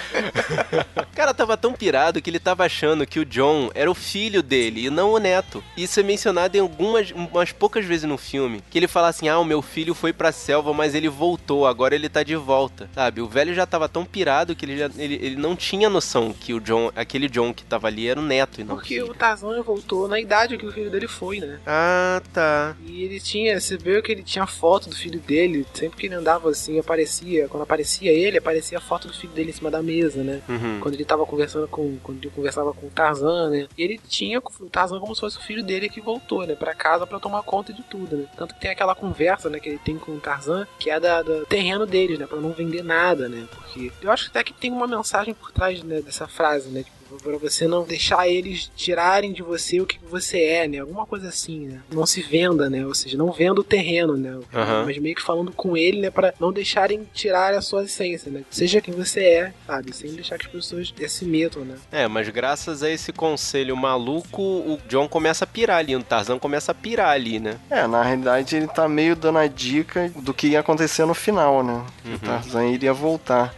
[0.96, 4.42] O cara tava tão pirado que ele tava achando que o John era o filho
[4.42, 5.62] dele e não o neto.
[5.76, 8.62] Isso é mencionado em algumas umas poucas vezes no filme.
[8.68, 11.94] Que ele fala assim: ah, o meu filho foi pra selva, mas ele voltou, agora
[11.94, 12.90] ele tá de volta.
[12.94, 13.20] Sabe?
[13.20, 16.52] O velho já tava tão pirado que ele, já, ele, ele não tinha noção que
[16.52, 19.10] o John, aquele John que tava ali era o neto e não o Porque filho.
[19.10, 21.60] o Tarzan voltou na idade que o filho dele foi, né?
[21.64, 22.74] Ah, tá.
[22.84, 26.14] E ele tinha, você viu que ele tinha foto do filho dele, sempre que ele
[26.16, 27.62] andava assim, aparecia, quando
[28.00, 30.40] aparecia ele, aparecia a foto do filho dele em cima da mesa, né?
[30.48, 30.80] Uhum.
[30.80, 33.68] Quando ele tava conversando com, quando ele conversava com o Tarzan, né?
[33.76, 36.54] E ele tinha o Tarzan como se fosse o filho dele que voltou, né?
[36.54, 38.26] Pra casa pra tomar conta de tudo, né?
[38.36, 41.22] Tanto que tem aquela conversa, né, que ele tem com o Tarzan, que é da,
[41.22, 42.26] do terreno deles, né?
[42.26, 43.46] Pra não vender nada, né?
[43.50, 46.82] Porque eu acho até que tem uma mensagem por trás né, dessa frase, né?
[46.82, 50.78] Tipo, pra você não deixar eles tirarem de você o que você é, né?
[50.78, 51.80] Alguma coisa assim, né?
[51.90, 52.86] Não se venda, né?
[52.86, 54.38] Ou seja, não venda o terreno, né?
[54.54, 54.84] Aham.
[54.86, 56.10] Mas meio que falando com ele, né?
[56.10, 58.42] Pra não deixarem tirar a sua essência, né?
[58.50, 59.94] Seja quem você é, sabe?
[59.94, 61.76] Sem deixar que as pessoas se metam, né?
[61.90, 66.38] É, mas graças a esse conselho maluco, o John começa a pirar ali, o Tarzan
[66.38, 67.58] começa a pirar ali, né?
[67.70, 71.62] É, na realidade ele tá meio dando a dica do que ia acontecer no final,
[71.62, 71.84] né?
[72.02, 73.54] Que o Tarzan iria voltar.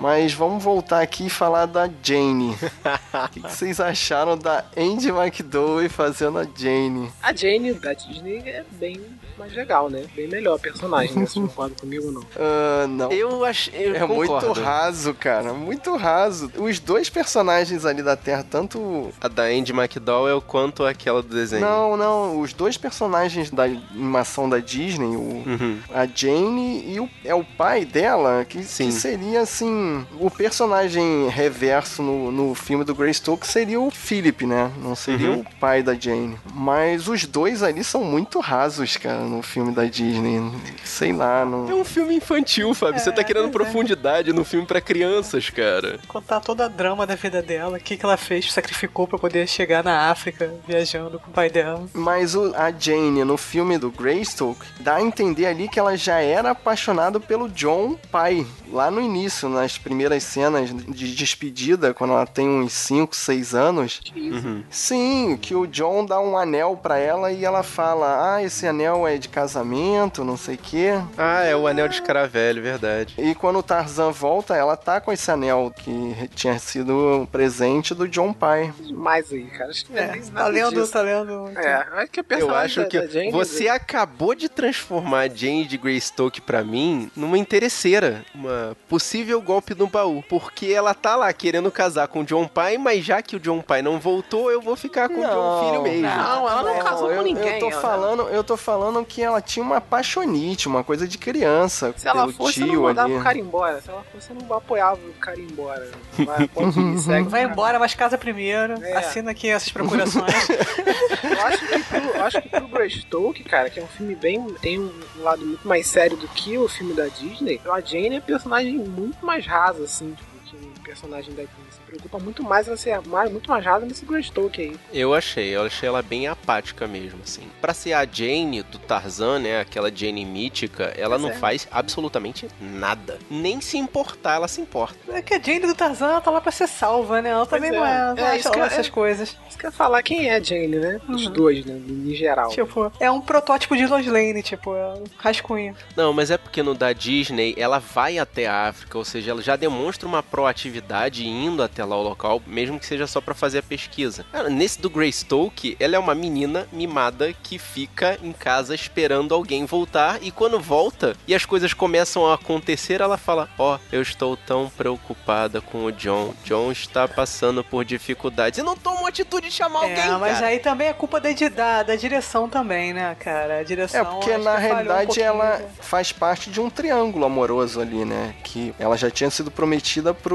[0.00, 2.56] Mas vamos voltar aqui e falar da Jane.
[3.12, 7.10] O que, que vocês acharam da Andy McDowell fazendo a Jane?
[7.22, 9.00] A Jane da Disney é bem
[9.36, 10.04] mais legal, né?
[10.14, 11.26] Bem melhor personagem, né?
[11.26, 12.22] Vocês não concordam comigo ou não?
[12.36, 13.10] Ah, não.
[13.12, 13.74] Eu achei.
[13.88, 14.60] Eu É muito concordo.
[14.62, 15.52] raso, cara.
[15.52, 16.50] Muito raso.
[16.56, 21.62] Os dois personagens ali da Terra, tanto A da Andy McDowell quanto aquela do desenho.
[21.62, 25.78] Não, não, os dois personagens da animação da Disney, o, Uhum.
[25.92, 28.86] a Jane e o, é o pai dela, que, Sim.
[28.86, 34.70] que seria assim, o personagem reverso no, no filme do Greystoke seria o Philip, né?
[34.78, 35.40] Não seria Uhum.
[35.40, 36.36] o pai da Jane.
[36.54, 40.40] Mas os dois ali são muito rasos, cara, no filme da Disney.
[40.84, 41.68] Sei lá, não...
[41.70, 43.00] É um filme infantil, Fábio.
[43.00, 43.70] Você tá querendo pois é.
[43.70, 45.98] profundidade no filme pra crianças, cara.
[46.08, 49.46] Contar toda a drama da vida dela, o que, que ela fez, sacrificou pra poder
[49.48, 51.86] chegar na África, viajando com o pai dela.
[51.94, 56.20] Mas o- a Jane, no filme do Greystoke, dá a entender ali que ela já
[56.20, 58.46] era apaixonada pelo John pai.
[58.72, 64.00] Lá no início, nas primeiras cenas de despedida, quando ela tem uns 5, 6 anos.
[64.14, 64.64] Isso?
[64.70, 69.06] Sim, que o John dá um anel pra ela e ela fala: Ah, esse anel
[69.06, 70.90] é de casamento, não sei o quê.
[71.16, 73.14] Ah, é o Anel de Escaravelho, verdade.
[73.18, 75.90] E quando o Tarzan volta, ela tá com esse anel que
[76.34, 78.72] tinha sido um presente do John pai.
[78.80, 79.70] Demais aí, cara.
[79.70, 80.92] Acho que É, é, tá lendo, disso.
[80.92, 81.48] tá lendo.
[81.56, 85.28] É, acho que a Eu acho da- que da Jane, você acabou de transformar a
[85.28, 91.16] Jane de Greystoke pra mim numa interesseira, uma possível golpe no baú, porque ela tá
[91.16, 94.50] lá querendo casar com o John Pai, mas já que o John Pai não voltou,
[94.50, 96.02] eu vou ficar com o John Filho mesmo.
[96.02, 99.22] Não, ela não casou com eu, ninguém, Eu tô, ela- falando, eu tô falando que
[99.22, 101.94] ela tinha uma paixonite, uma coisa de criança.
[101.96, 103.18] Se ela fosse, tio não mandava ali.
[103.18, 103.80] o cara embora.
[103.80, 105.90] Se ela fosse, não apoiava o cara ir embora.
[106.18, 107.28] Vai, pode ir, segue.
[107.28, 108.82] Vai embora, mas casa primeiro.
[108.84, 108.96] É.
[108.96, 110.24] Assina aqui essas procurações.
[111.22, 114.44] Eu acho que pro, acho que pro Greystoke, cara, que é um filme bem.
[114.60, 114.90] tem um
[115.22, 118.74] lado muito mais sério do que o filme da Disney, a Jane é um personagem
[118.78, 120.16] muito mais rasa, assim,
[120.50, 121.70] que o personagem da Disney.
[121.70, 124.76] Se preocupa muito mais ela ser mais, muito mais rasa nesse Greystoke aí.
[124.92, 127.42] Eu achei, eu achei ela bem apática mesmo, assim.
[127.60, 131.34] Pra ser a Jane do Tarzan, né, aquela Jane mítica, ela Pois não é.
[131.34, 133.18] faz absolutamente nada.
[133.30, 134.96] Nem se importar, ela se importa.
[135.08, 137.30] é que a Jane do Tarzan ela tá lá pra ser salva, né?
[137.30, 137.72] Ela também é.
[137.72, 139.36] não é, não É, acha isso que essas coisas.
[139.48, 141.00] Você quer falar quem é a Jane, né?
[141.08, 141.74] Os dois, né?
[141.88, 142.50] Em geral.
[142.50, 145.74] Tipo, é um protótipo de Lois Lane, tipo, é um rascunho.
[145.96, 149.42] Não, mas é porque no da Disney ela vai até a África, ou seja, ela
[149.42, 153.58] já demonstra uma proatividade indo até lá o local, mesmo que seja só pra fazer
[153.58, 154.24] a pesquisa.
[154.32, 159.66] Cara, nesse do Greystoke, ela é uma menina mimada que fica em casa esperando alguém
[159.66, 164.34] voltar e quando volta e as coisas começam a acontecer, ela fala: "Ó, eu estou
[164.34, 166.34] tão preocupada com o John.
[166.44, 170.34] John está passando por dificuldades." E não toma uma atitude de chamar alguém, é, mas
[170.34, 170.46] cara.
[170.46, 173.58] aí também é culpa da, da, da direção também, né, cara?
[173.58, 174.00] A direção.
[174.00, 178.34] É, porque na um realidade pouquinho, ela faz parte de um triângulo amoroso ali, né?
[178.42, 180.29] Que ela já tinha sido prometida pro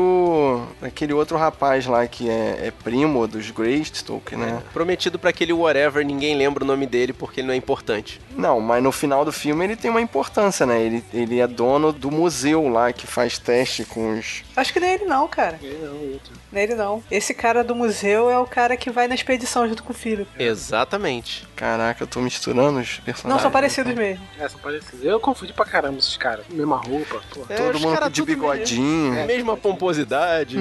[0.81, 4.61] aquele outro rapaz lá que é, é primo dos Greystoke, né?
[4.73, 8.19] Prometido pra aquele whatever, ninguém lembra o nome dele porque ele não é importante.
[8.35, 10.81] Não, mas no final do filme ele tem uma importância, né?
[10.81, 14.43] Ele, ele é dono do museu lá que faz teste com os.
[14.55, 15.57] Acho que não é ele não, cara.
[15.61, 16.33] Ele não, o outro.
[16.51, 17.03] Não é ele não.
[17.09, 20.27] Esse cara do museu é o cara que vai na expedição junto com o filho.
[20.37, 21.47] Exatamente.
[21.55, 23.23] Caraca, eu tô misturando os personagens.
[23.25, 24.23] Não, são parecidos mesmo.
[24.39, 25.03] É, são parecidos.
[25.03, 26.45] Eu confundi pra caramba esses caras.
[26.49, 27.41] Mesma roupa, pô.
[27.49, 29.11] É, Todo mundo cara de bigodinho.
[29.13, 30.57] mesmo- Mesma pomposidade.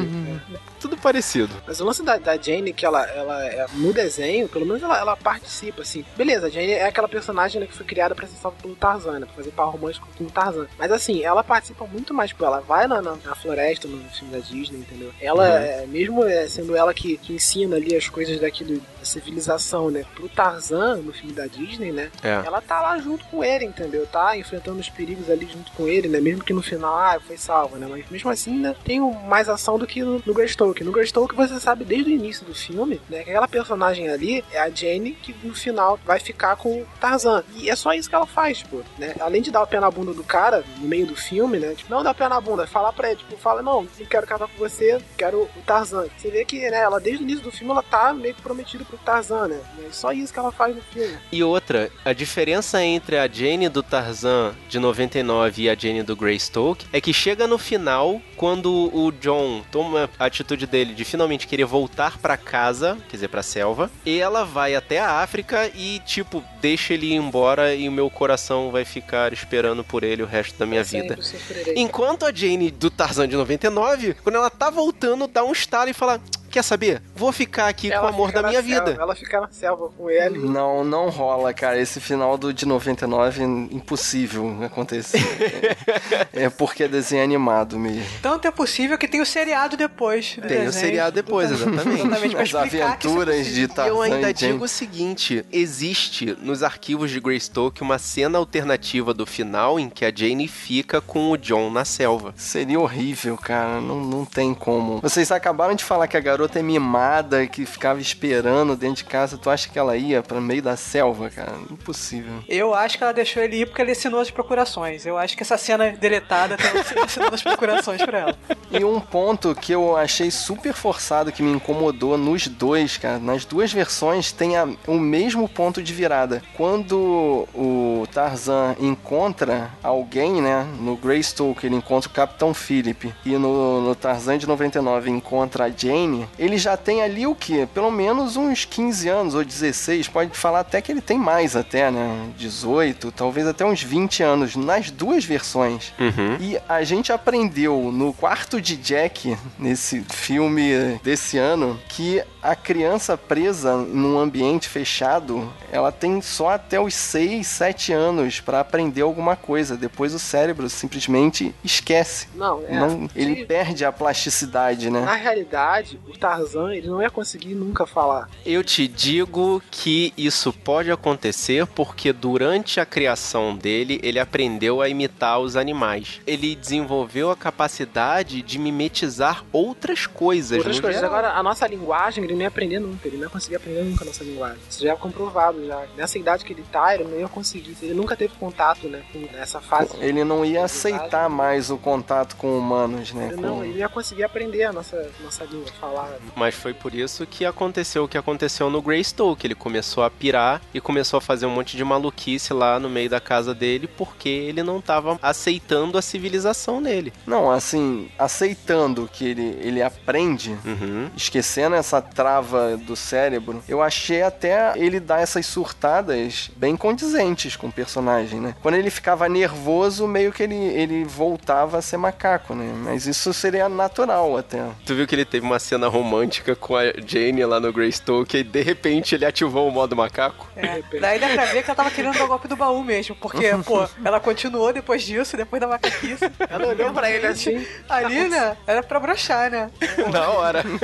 [0.85, 1.51] Tudo parecido.
[1.67, 4.99] Mas o lance da, da Jane, que ela, ela é, no desenho, pelo menos ela,
[4.99, 6.05] ela participa, assim.
[6.15, 9.19] Beleza, a Jane é aquela personagem né, que foi criada pra ser salva pelo Tarzan,
[9.21, 10.67] né, pra fazer par romântico com o Tarzan.
[10.79, 14.31] Mas assim, ela participa muito mais, tipo, ela vai na, na, na floresta, no filme
[14.31, 15.11] da Disney, entendeu?
[15.19, 19.91] Ela, é, mesmo é, sendo ela que, que ensina ali as coisas daquilo, da civilização,
[19.91, 22.43] né, pro Tarzan, no filme da Disney, né, É.
[22.45, 24.07] ela tá lá junto com ele, entendeu?
[24.07, 26.21] Tá enfrentando os perigos ali junto com ele, né?
[26.21, 27.87] Mesmo que no final, ah, foi salva, né?
[27.89, 28.77] Mas mesmo assim, né?
[28.85, 30.35] Tem mais ação do que no, no
[30.75, 30.85] Greystoke.
[30.85, 33.23] No Greystoke você sabe desde o início do filme, né?
[33.23, 37.45] Que aquela personagem ali é a Jane que no final vai ficar com o Tarzan.
[37.55, 39.15] E é só isso que ela faz, tipo, né?
[39.21, 41.75] Além de dar o pé na bunda do cara no meio do filme, né?
[41.75, 44.27] Tipo, não dá o pé na bunda, falar pra ele, tipo, fala, não, não quero
[44.27, 46.07] casar com você, quero o Tarzan.
[46.17, 48.85] Você vê que, né, ela desde o início do filme ela tá meio que prometida
[48.85, 49.61] pro Tarzan, né?
[49.87, 51.17] É só isso que ela faz no filme.
[51.31, 56.17] E outra, a diferença entre a Jane do Tarzan de 99 e a Jane do
[56.17, 61.47] Greystoke é que chega no final, quando o John toma a atitude dele de finalmente
[61.47, 66.01] querer voltar pra casa, quer dizer, pra selva, e ela vai até a África e,
[66.07, 70.27] tipo, deixa ele ir embora e o meu coração vai ficar esperando por ele o
[70.27, 71.17] resto da minha vida.
[71.17, 71.75] Sempre sofrerei.
[71.77, 75.95] Enquanto a Jane do Tarzan de 99, quando ela tá voltando, dá um estalo e
[75.95, 76.21] fala:
[76.55, 77.03] Quer saber?
[77.17, 79.03] Vou ficar aqui com o amor da minha selva, vida.
[79.03, 80.39] Ela fica na selva com ele.
[80.39, 81.81] Não, não rola, cara.
[81.81, 85.19] Esse final do de 99 é impossível acontecer.
[86.33, 88.07] é, porque é desenho animado mesmo.
[88.23, 90.37] Tanto é possível que tem o seriado depois.
[90.37, 90.73] do Tem o desenho.
[90.73, 92.03] seriado depois, exatamente.
[92.03, 97.11] Exatamente, As é aventuras de E Tarzan eu ainda digo o seguinte: existe nos arquivos
[97.11, 101.69] de Greystoke uma cena alternativa do final em que a Jane fica com o John
[101.69, 102.33] na selva.
[102.37, 103.81] Seria horrível, cara.
[103.81, 105.01] Não, não tem como.
[105.01, 109.39] Vocês acabaram de falar que a garota garota mimada que ficava esperando dentro de casa,
[109.39, 111.55] tu acha que ela ia para meio da selva, cara?
[111.71, 112.33] Impossível.
[112.49, 115.07] Eu acho que ela deixou ele ir porque ele ensinou as procurações.
[115.07, 116.67] Eu acho que essa cena deletada tem
[117.05, 118.39] ensinando as procurações pra ela.
[118.71, 123.45] E um ponto que eu achei super forçado, que me incomodou nos dois, cara, nas
[123.45, 126.43] duas versões tem a- o mesmo ponto de virada.
[126.57, 133.81] Quando o Tarzan encontra alguém, né, no Greystoke ele encontra o Capitão Philip e no,
[133.81, 137.67] no Tarzan de 99 encontra a Jane, ele já tem ali o que?
[137.67, 141.91] Pelo menos uns 15 anos ou 16, pode falar até que ele tem mais até,
[141.91, 145.93] né, 18, talvez até uns 20 anos nas duas versões.
[145.99, 146.37] Uhum.
[146.41, 153.17] E a gente aprendeu no quarto de Jack, nesse filme desse ano, que a criança
[153.17, 159.35] presa num ambiente fechado, ela tem só até os 6, 7 anos pra aprender alguma
[159.37, 159.77] coisa.
[159.77, 162.29] Depois o cérebro simplesmente esquece.
[162.35, 162.79] Não, é.
[162.79, 165.01] Não, ele Se- perde a plasticidade, né?
[165.01, 168.31] Na realidade, o Tarzan ele não ia conseguir nunca falar.
[168.47, 174.89] Eu te digo que isso pode acontecer porque durante a criação dele, ele aprendeu a
[174.89, 176.23] imitar os animais.
[176.27, 180.57] Ele desenvolveu a capacidade de mimetizar outras coisas.
[180.57, 181.01] Outras coisas.
[181.03, 181.15] geral.
[181.15, 183.07] Agora, a nossa linguagem, ele não ia aprender nunca.
[183.07, 184.59] Ele não ia conseguir aprender nunca a nossa linguagem.
[184.71, 185.67] Isso já é comprovado.
[185.67, 185.85] Já.
[185.95, 187.77] Nessa idade que ele tá, ele não ia conseguir.
[187.83, 189.03] Ele nunca teve contato, né?
[189.13, 189.91] Com essa fase.
[190.01, 193.27] Ele não ia aceitar mais o contato com humanos, né?
[193.27, 196.04] Ele Com- não, ele ia conseguir aprender a nossa, nossa língua, falar.
[196.37, 199.47] Mas foi por isso que aconteceu o que aconteceu no Greystoke.
[199.47, 203.09] Ele começou a pirar e começou a fazer um monte de maluquice lá no meio
[203.11, 207.13] da casa dele porque ele não tava aceitando a civilização dele.
[207.27, 211.09] Não, assim, aceitando que ele, ele aprende, Uhum.
[211.17, 217.69] esquecendo essa trava do cérebro, eu achei até ele dar essas surtadas bem condizentes com
[217.69, 218.55] o personagem, né?
[218.63, 222.73] Quando ele ficava nervoso, meio que ele, ele voltava a ser macaco, né?
[222.85, 224.63] Mas isso seria natural até.
[224.85, 228.43] Tu viu que ele teve uma cena romântica com a Jane lá no Greystoke e
[228.43, 230.49] de repente ele ativou o modo macaco?
[230.57, 233.15] É, daí dá pra ver que ela tava querendo dar o golpe do baú mesmo,
[233.15, 236.25] porque, pô, ela continuou depois disso, depois da macaquice.
[236.51, 237.65] Ela olhou pra ele assim.
[237.89, 238.57] Ali, né?
[238.67, 239.71] Era pra broxar, né?
[240.11, 240.65] Na hora.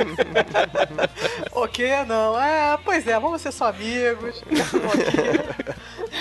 [1.51, 2.35] O que não?
[2.35, 4.41] Ah, pois é, vamos ser só amigos.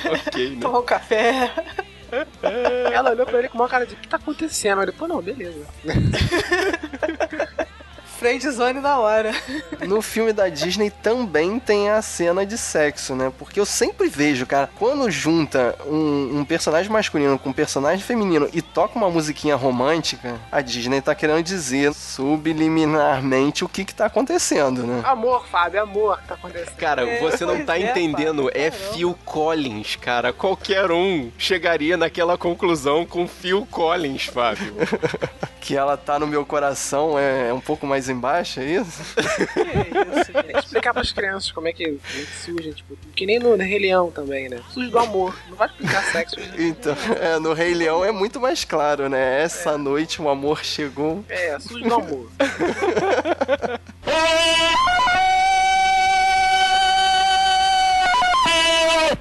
[0.05, 0.59] ok, né?
[0.61, 1.51] Tomar um café.
[2.93, 4.83] Ela olhou pra ele com uma cara de: o que tá acontecendo?
[4.83, 5.67] Ele, pô, não, beleza.
[8.21, 9.33] Friendzone na hora.
[9.89, 13.33] No filme da Disney também tem a cena de sexo, né?
[13.39, 18.47] Porque eu sempre vejo, cara, quando junta um, um personagem masculino com um personagem feminino
[18.53, 24.05] e toca uma musiquinha romântica, a Disney tá querendo dizer subliminarmente o que que tá
[24.05, 25.01] acontecendo, né?
[25.03, 26.77] Amor, Fábio, amor que tá acontecendo.
[26.77, 28.45] Cara, É, você não tá é, entendendo.
[28.45, 28.93] Fábio, É caramba.
[28.93, 30.31] Phil Collins, cara.
[30.31, 34.75] Qualquer um chegaria naquela conclusão com Phil Collins, Fábio.
[35.61, 39.03] Que ela tá no meu coração é, é um pouco mais embaixo, é isso?
[39.15, 39.21] Que
[40.21, 43.27] isso, Tem que explicar pras crianças como é que, como é que surge, tipo, que
[43.27, 44.61] nem no Rei Leão também, né?
[44.73, 45.37] Surge do amor.
[45.49, 46.39] Não vai explicar sexo.
[46.39, 46.47] né?
[46.59, 49.43] Então, é, no Rei Leão é muito mais claro, né?
[49.43, 51.25] Essa noite o amor chegou.
[51.29, 52.31] É, surge do amor.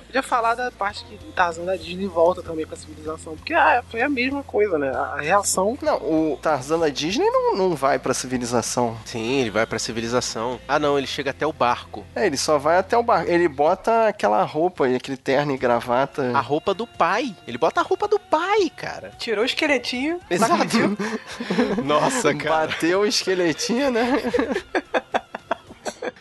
[0.09, 3.35] Podia falar da parte que Tarzan da Disney volta também pra civilização.
[3.35, 4.89] Porque ah, foi a mesma coisa, né?
[4.89, 5.77] A reação.
[5.83, 8.97] Não, o Tarzan da Disney não, não vai pra civilização.
[9.05, 10.59] Sim, ele vai pra civilização.
[10.67, 12.03] Ah, não, ele chega até o barco.
[12.15, 13.25] É, ele só vai até o bar.
[13.27, 16.31] Ele bota aquela roupa e aquele terno e gravata.
[16.35, 17.35] A roupa do pai.
[17.47, 19.11] Ele bota a roupa do pai, cara.
[19.19, 20.97] Tirou o esqueletinho, Exato.
[21.85, 22.65] Nossa, cara.
[22.65, 24.13] Bateu o esqueletinho, né?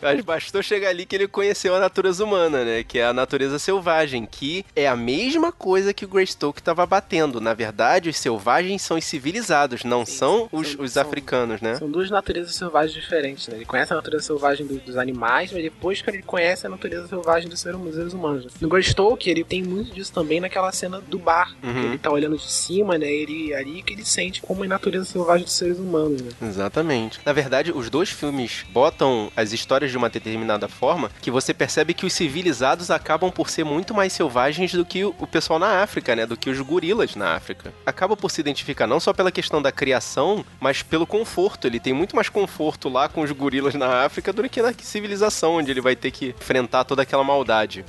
[0.01, 2.83] Mas bastou chegar ali que ele conheceu a natureza humana, né?
[2.83, 7.39] Que é a natureza selvagem, que é a mesma coisa que o Greystoke tava batendo.
[7.41, 11.75] Na verdade, os selvagens são os civilizados, não Sim, são os, os são- africanos, né?
[11.75, 13.55] São duas naturezas selvagens diferentes, né?
[13.57, 17.07] Ele conhece a natureza selvagem do- dos animais, mas depois que ele conhece a natureza
[17.07, 18.45] selvagem dos seres, dos seres humanos.
[18.45, 18.51] né?
[18.61, 21.55] No Greystoke, ele tem muito disso também naquela cena do bar.
[21.63, 21.83] Uhum.
[21.83, 23.07] Ele tá olhando de cima, né?
[23.11, 26.31] Ele ali que ele sente como é a natureza selvagem dos seres humanos, né?
[26.41, 27.19] Exatamente.
[27.25, 31.93] Na verdade, os dois filmes botam as histórias de uma determinada forma que você percebe
[31.93, 36.15] que os civilizados acabam por ser muito mais selvagens do que o pessoal na África,
[36.15, 36.25] né?
[36.25, 37.73] Do que os gorilas na África.
[37.85, 41.67] Acaba por se identificar não só pela questão da criação, mas pelo conforto.
[41.67, 45.55] Ele tem muito mais conforto lá com os gorilas na África do que na civilização,
[45.55, 47.85] onde ele vai ter que enfrentar toda aquela maldade.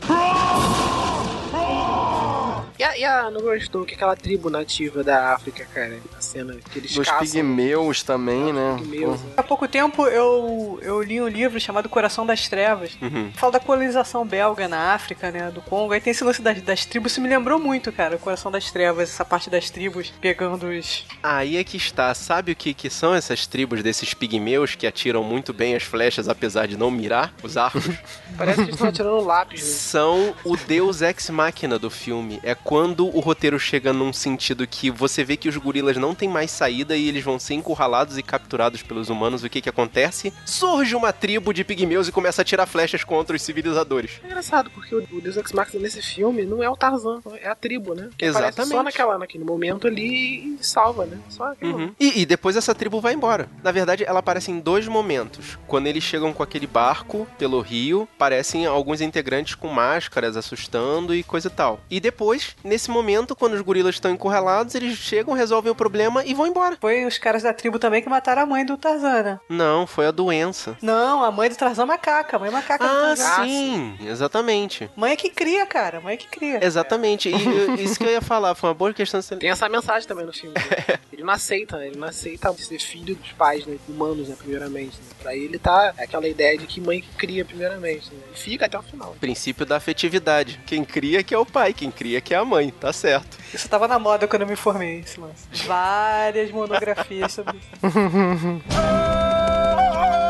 [2.80, 5.98] E a, e a no Greystoke, aquela tribo nativa da África, cara?
[6.16, 7.26] A cena que eles Dos caçam.
[7.26, 8.76] pigmeus também, né?
[8.78, 12.96] Pigmeus, Há pouco tempo eu, eu li um livro chamado Coração das Trevas.
[13.02, 13.30] Uhum.
[13.34, 15.50] Fala da colonização belga na África, né?
[15.50, 15.92] Do Congo.
[15.92, 17.12] Aí tem esse lance das, das tribos.
[17.12, 18.16] Isso me lembrou muito, cara.
[18.16, 21.04] O Coração das Trevas, essa parte das tribos pegando os.
[21.22, 22.14] Aí é que está.
[22.14, 26.30] Sabe o que, que são essas tribos desses pigmeus que atiram muito bem as flechas,
[26.30, 27.94] apesar de não mirar os arcos?
[28.38, 29.66] Parece que eles estão atirando lápis, né?
[29.68, 32.40] são o deus ex machina do filme.
[32.42, 36.28] É quando o roteiro chega num sentido que você vê que os gorilas não têm
[36.28, 39.42] mais saída e eles vão ser encurralados e capturados pelos humanos.
[39.42, 40.32] O que que acontece?
[40.46, 44.20] Surge uma tribo de pigmeus e começa a tirar flechas contra os civilizadores.
[44.22, 47.56] É engraçado, porque o, Deus Ex Machina nesse filme não é o Tarzan, é a
[47.56, 48.08] tribo, né?
[48.16, 48.70] Que Exatamente.
[48.70, 51.18] Só naquela, naquele momento ali e salva, né?
[51.28, 51.76] Só aquilo.
[51.76, 51.94] Uhum.
[51.98, 53.48] E, e depois essa tribo vai embora.
[53.64, 55.58] Na verdade, ela aparece em dois momentos.
[55.66, 61.24] Quando eles chegam com aquele barco pelo rio, parecem alguns integrantes com máscaras assustando e
[61.24, 61.80] coisa e tal.
[61.90, 66.34] E depois, nesse momento, quando os gorilas estão encurralados, eles chegam, resolvem o problema e
[66.34, 66.76] vão embora.
[66.80, 69.40] Foi os caras da tribo também que mataram a mãe do Tarzan, né?
[69.48, 70.76] Não, foi a doença.
[70.82, 72.36] Não, a mãe do Tarzan é macaca.
[72.36, 73.44] A mãe é macaca do Ah, Tarzan.
[73.44, 74.90] sim, exatamente.
[74.96, 76.00] Mãe é que cria, cara.
[76.00, 76.64] Mãe é que cria.
[76.64, 77.28] Exatamente.
[77.28, 79.20] E isso que eu ia falar, foi uma boa questão.
[79.38, 80.54] Tem essa mensagem também no filme.
[80.54, 80.98] né?
[81.12, 83.76] ele não aceita, ele não aceita ser filho dos pais, né?
[83.88, 84.36] Humanos, né?
[84.38, 84.96] Primeiramente.
[84.96, 85.04] Né?
[85.22, 88.12] Pra ele tá aquela ideia de que mãe que cria primeiramente.
[88.12, 88.20] Né?
[88.34, 89.16] E fica até o final.
[89.20, 90.60] Princípio da afetividade.
[90.66, 93.38] Quem cria que é o pai, quem cria que é a mãe, tá certo.
[93.52, 95.46] Isso tava na moda quando eu me formei, esse lance.
[95.66, 97.70] Várias monografias sobre isso.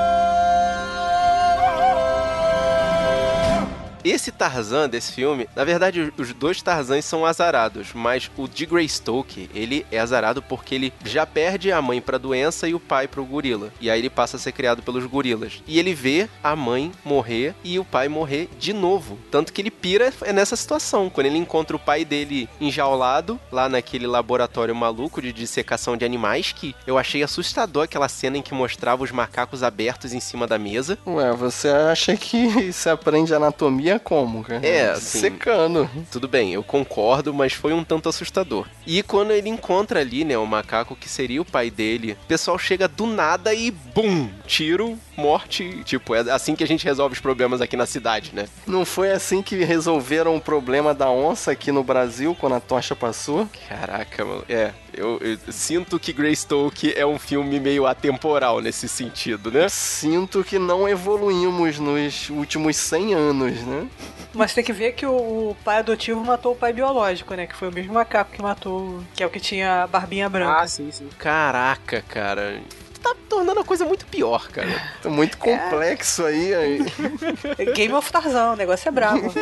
[4.05, 9.51] Esse Tarzan desse filme, na verdade, os dois Tarzans são azarados, mas o de Greystoke,
[9.55, 13.25] ele é azarado porque ele já perde a mãe pra doença e o pai pro
[13.25, 13.73] gorila.
[13.81, 15.63] E aí ele passa a ser criado pelos gorilas.
[15.67, 19.19] E ele vê a mãe morrer e o pai morrer de novo.
[19.31, 24.07] Tanto que ele pira nessa situação, quando ele encontra o pai dele enjaulado lá naquele
[24.07, 29.03] laboratório maluco de dissecação de animais, que eu achei assustador aquela cena em que mostrava
[29.03, 30.99] os macacos abertos em cima da mesa.
[31.07, 34.65] Ué, você acha que se aprende anatomia como, cara?
[34.67, 35.89] É, assim- Secando.
[36.11, 38.67] Tudo bem, eu concordo, mas foi um tanto assustador.
[38.87, 42.59] E quando ele encontra ali, né, o macaco que seria o pai dele, o pessoal
[42.59, 45.83] chega do nada e bum, tiro, morte.
[45.85, 48.47] Tipo, é assim que a gente resolve os problemas aqui na cidade, né?
[48.67, 52.95] Não foi assim que resolveram o problema da onça aqui no Brasil, quando a tocha
[52.97, 53.49] passou?
[53.69, 54.45] Caraca, mano.
[54.49, 59.69] É, eu, eu sinto que Greystoke é um filme meio atemporal nesse sentido, né?
[59.69, 63.87] Sinto que não evoluímos nos últimos 100 anos, né?
[64.33, 67.47] Mas tem que ver que o, o pai adotivo matou o pai biológico, né?
[67.47, 70.61] Que foi o mesmo macaco que matou, que é o que tinha a barbinha branca.
[70.61, 71.09] Ah, sim, sim.
[71.19, 72.61] Caraca, cara.
[73.03, 74.69] Tá tornando a coisa muito pior, cara.
[75.03, 76.55] Tá muito complexo aí.
[76.55, 76.79] aí.
[77.75, 79.33] Game of Tarzan, o negócio é bravo.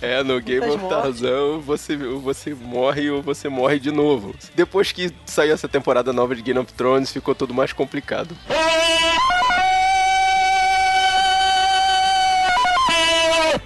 [0.00, 1.20] É, no Game Muitas of mortes.
[1.20, 4.34] Tarzan, você, você morre ou você morre de novo.
[4.54, 8.36] Depois que saiu essa temporada nova de Game of Thrones, ficou tudo mais complicado.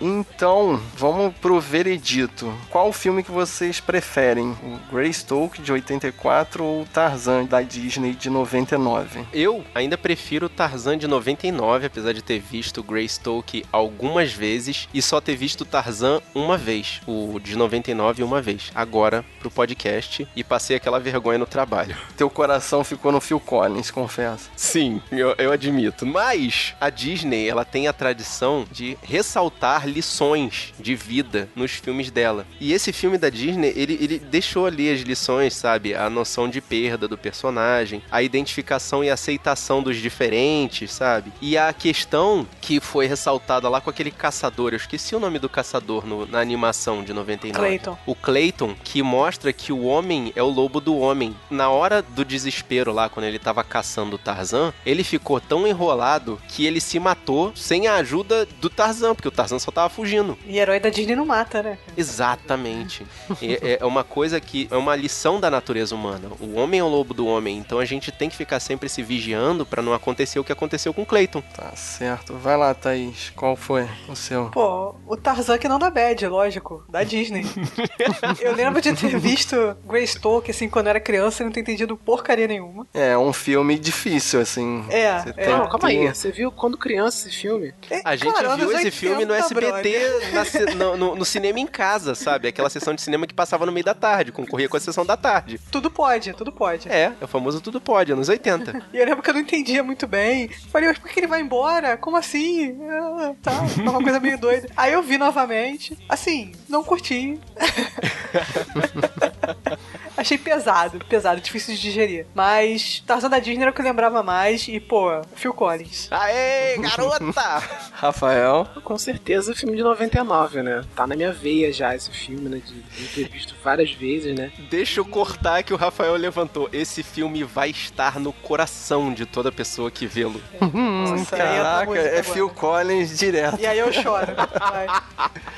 [0.04, 2.52] Então, vamos pro veredito.
[2.68, 4.50] Qual filme que vocês preferem?
[4.50, 9.24] O Greystoke de 84 ou o Tarzan da Disney de 99?
[9.32, 14.88] Eu ainda prefiro o Tarzan de 99, apesar de ter visto o Greystoke algumas vezes
[14.92, 18.72] e só ter visto o Tarzan uma vez, o de 99 uma vez.
[18.74, 21.96] Agora pro podcast e passei aquela vergonha no trabalho.
[22.16, 24.50] Teu coração ficou no Phil Collins, confesso.
[24.56, 26.04] Sim, eu, eu admito.
[26.04, 32.46] Mas a Disney, ela tem a tradição de ressaltar lições de vida nos filmes dela.
[32.60, 35.94] E esse filme da Disney, ele, ele deixou ali as lições, sabe?
[35.94, 41.32] A noção de perda do personagem, a identificação e aceitação dos diferentes, sabe?
[41.40, 45.48] E a questão que foi ressaltada lá com aquele caçador, eu esqueci o nome do
[45.48, 47.52] caçador no- na animação de 99.
[47.58, 47.98] Clayton.
[48.06, 51.34] O Clayton, que mostra que o homem é o lobo do homem.
[51.50, 56.40] Na hora do desespero lá, quando ele tava caçando o Tarzan, ele ficou tão enrolado
[56.48, 60.38] que ele se matou sem a ajuda do Tarzan, porque o Tarzan só tava fugindo.
[60.46, 61.78] E herói da Disney não mata, né?
[61.96, 63.06] Exatamente.
[63.42, 66.28] é, é uma coisa que é uma lição da natureza humana.
[66.40, 69.02] O homem é o lobo do homem, então a gente tem que ficar sempre se
[69.02, 71.42] vigiando pra não acontecer o que aconteceu com o Clayton.
[71.54, 72.34] Tá certo.
[72.34, 73.32] Vai lá, Thaís.
[73.34, 74.50] Qual foi o seu?
[74.50, 77.44] Pô, o Tarzan que não dá bad, lógico, da Disney.
[78.40, 81.96] eu lembro de ter visto Greystoke, assim, quando eu era criança e não ter entendido
[81.96, 82.86] porcaria nenhuma.
[82.92, 84.84] É um filme difícil, assim.
[84.88, 85.32] É, Você é.
[85.32, 86.06] tem Não, calma aí.
[86.06, 87.74] É, Você viu quando criança esse filme?
[87.90, 91.58] É, A gente cara, viu esse 80, filme no SBT, DVD na no- no cinema
[91.60, 92.48] em casa, sabe?
[92.48, 95.16] Aquela sessão de cinema que passava no meio da tarde, concorria com a sessão da
[95.16, 95.58] tarde.
[95.70, 96.88] Tudo pode, tudo pode.
[96.88, 98.82] É, é o famoso tudo pode, anos 80.
[98.92, 100.48] E eu lembro que eu não entendia muito bem.
[100.70, 101.96] Falei, mas por que ele vai embora?
[101.96, 102.76] Como assim?
[102.88, 104.68] Ah, tá, tá uma coisa meio doida.
[104.76, 105.96] Aí eu vi novamente.
[106.08, 107.40] Assim, não curti.
[110.22, 112.26] Achei pesado, pesado, difícil de digerir.
[112.32, 114.68] Mas Tarzan da Disney era o que eu lembrava mais.
[114.68, 116.06] E, pô, Phil Collins.
[116.12, 117.60] Aê, garota!
[117.92, 118.68] Rafael.
[118.84, 120.84] Com certeza o filme de 99, né?
[120.94, 122.62] Tá na minha veia já esse filme, né?
[122.64, 124.52] De, de ter visto várias vezes, né?
[124.70, 126.68] Deixa eu cortar que o Rafael levantou.
[126.72, 130.40] Esse filme vai estar no coração de toda pessoa que vê-lo.
[130.60, 132.22] Nossa, aí entra a Caraca, é agora.
[132.22, 133.60] Phil Collins direto.
[133.60, 134.36] E aí eu choro.
[134.36, 134.86] Vai.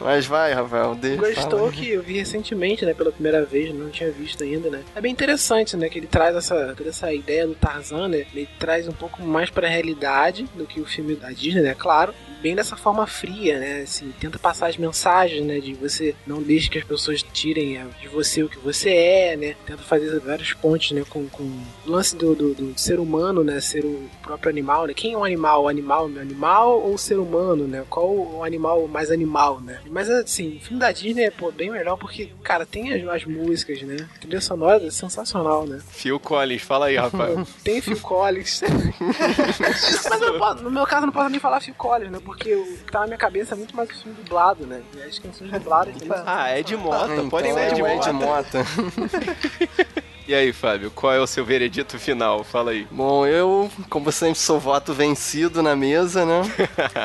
[0.00, 1.20] Mas vai, Rafael, deixa.
[1.20, 1.72] Gostou fala.
[1.72, 2.94] que eu vi recentemente, né?
[2.94, 4.84] Pela primeira vez, não tinha visto ainda, né?
[4.94, 5.88] É bem interessante, né?
[5.88, 8.26] Que ele traz essa, toda essa ideia do Tarzan, né?
[8.32, 11.74] Ele traz um pouco mais pra realidade do que o filme da Disney, né?
[11.76, 12.14] Claro.
[12.40, 13.80] Bem dessa forma fria, né?
[13.82, 15.58] Assim, tenta passar as mensagens, né?
[15.58, 19.36] De você não deixe que as pessoas tirem é, de você o que você é,
[19.36, 19.56] né?
[19.66, 21.02] Tenta fazer vários pontos, né?
[21.08, 23.60] Com, com o lance do, do, do ser humano, né?
[23.60, 24.94] Ser o próprio animal, né?
[24.94, 25.64] Quem é o animal?
[25.64, 27.84] O animal é o animal ou o ser humano, né?
[27.90, 29.80] Qual o animal mais animal, né?
[29.90, 33.24] Mas assim, o filme da Disney é pô, bem melhor porque, cara, tem as, as
[33.24, 33.87] músicas, né?
[33.96, 35.80] A trilha sonora é sensacional, né?
[35.90, 37.46] Phil Collins, fala aí, Rafael.
[37.64, 38.60] Tem Phil Collins.
[40.10, 42.18] Mas eu posso- no meu caso eu não posso nem falar Phil Collins, né?
[42.24, 44.82] Porque o que tá na minha cabeça é muito mais o filme dublado, né?
[44.96, 45.94] E as canções dubladas
[46.26, 48.58] Ah, Ed Mota, Então, pode ser é Ed o Ed Mota.
[50.28, 52.44] E aí, Fábio, qual é o seu veredito final?
[52.44, 52.86] Fala aí.
[52.90, 56.42] Bom, eu, como sempre, sou voto vencido na mesa, né?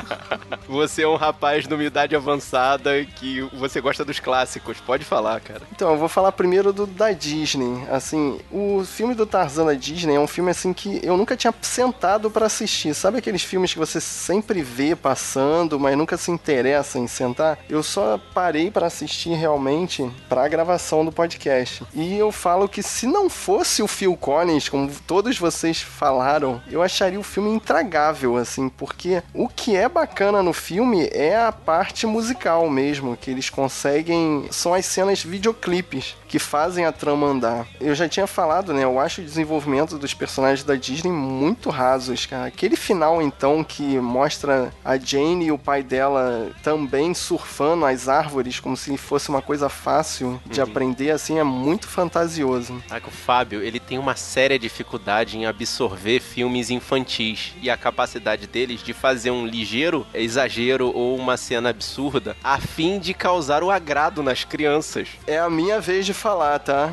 [0.67, 4.82] Você é um rapaz de uma idade avançada que você gosta dos clássicos.
[4.82, 5.61] Pode falar, cara.
[5.71, 7.86] Então, eu vou falar primeiro do da Disney.
[7.89, 11.53] Assim, o filme do Tarzan da Disney é um filme assim que eu nunca tinha
[11.61, 12.93] sentado pra assistir.
[12.93, 17.57] Sabe aqueles filmes que você sempre vê passando, mas nunca se interessa em sentar?
[17.69, 21.86] Eu só parei pra assistir realmente pra gravação do podcast.
[21.93, 26.82] E eu falo que se não fosse o Phil Collins, como todos vocês falaram, eu
[26.82, 32.07] acharia o filme intragável, assim, porque o que é bacana no filme é a parte
[32.07, 34.47] musical mesmo, que eles conseguem.
[34.51, 37.68] São as cenas videoclipes que fazem a trama andar.
[37.80, 38.84] Eu já tinha falado, né?
[38.84, 42.47] Eu acho o desenvolvimento dos personagens da Disney muito rasos, cara.
[42.47, 48.59] Aquele final, então, que mostra a Jane e o pai dela também surfando as árvores
[48.59, 52.82] como se fosse uma coisa fácil de aprender, assim, é muito fantasioso.
[52.89, 57.76] Ah, que o Fábio, ele tem uma séria dificuldade em absorver filmes infantis e a
[57.78, 63.62] capacidade deles de fazer um ligeiro exagero ou uma cena absurda a fim de causar
[63.62, 65.10] o agrado nas crianças.
[65.28, 66.91] É a minha vez de falar, tá?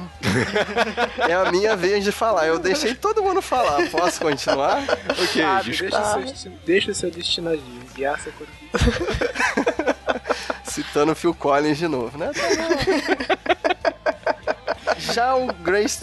[1.29, 2.47] é a minha vez de falar.
[2.47, 3.89] Eu deixei todo mundo falar.
[3.91, 4.83] Posso continuar?
[5.11, 6.15] Ok, Sabe, desculpa.
[6.17, 7.63] deixa, o seu, deixa o seu destino agir,
[7.95, 8.61] guiar seu coração.
[10.65, 12.31] Citando o Phil Collins de novo, né?
[15.01, 15.49] Já o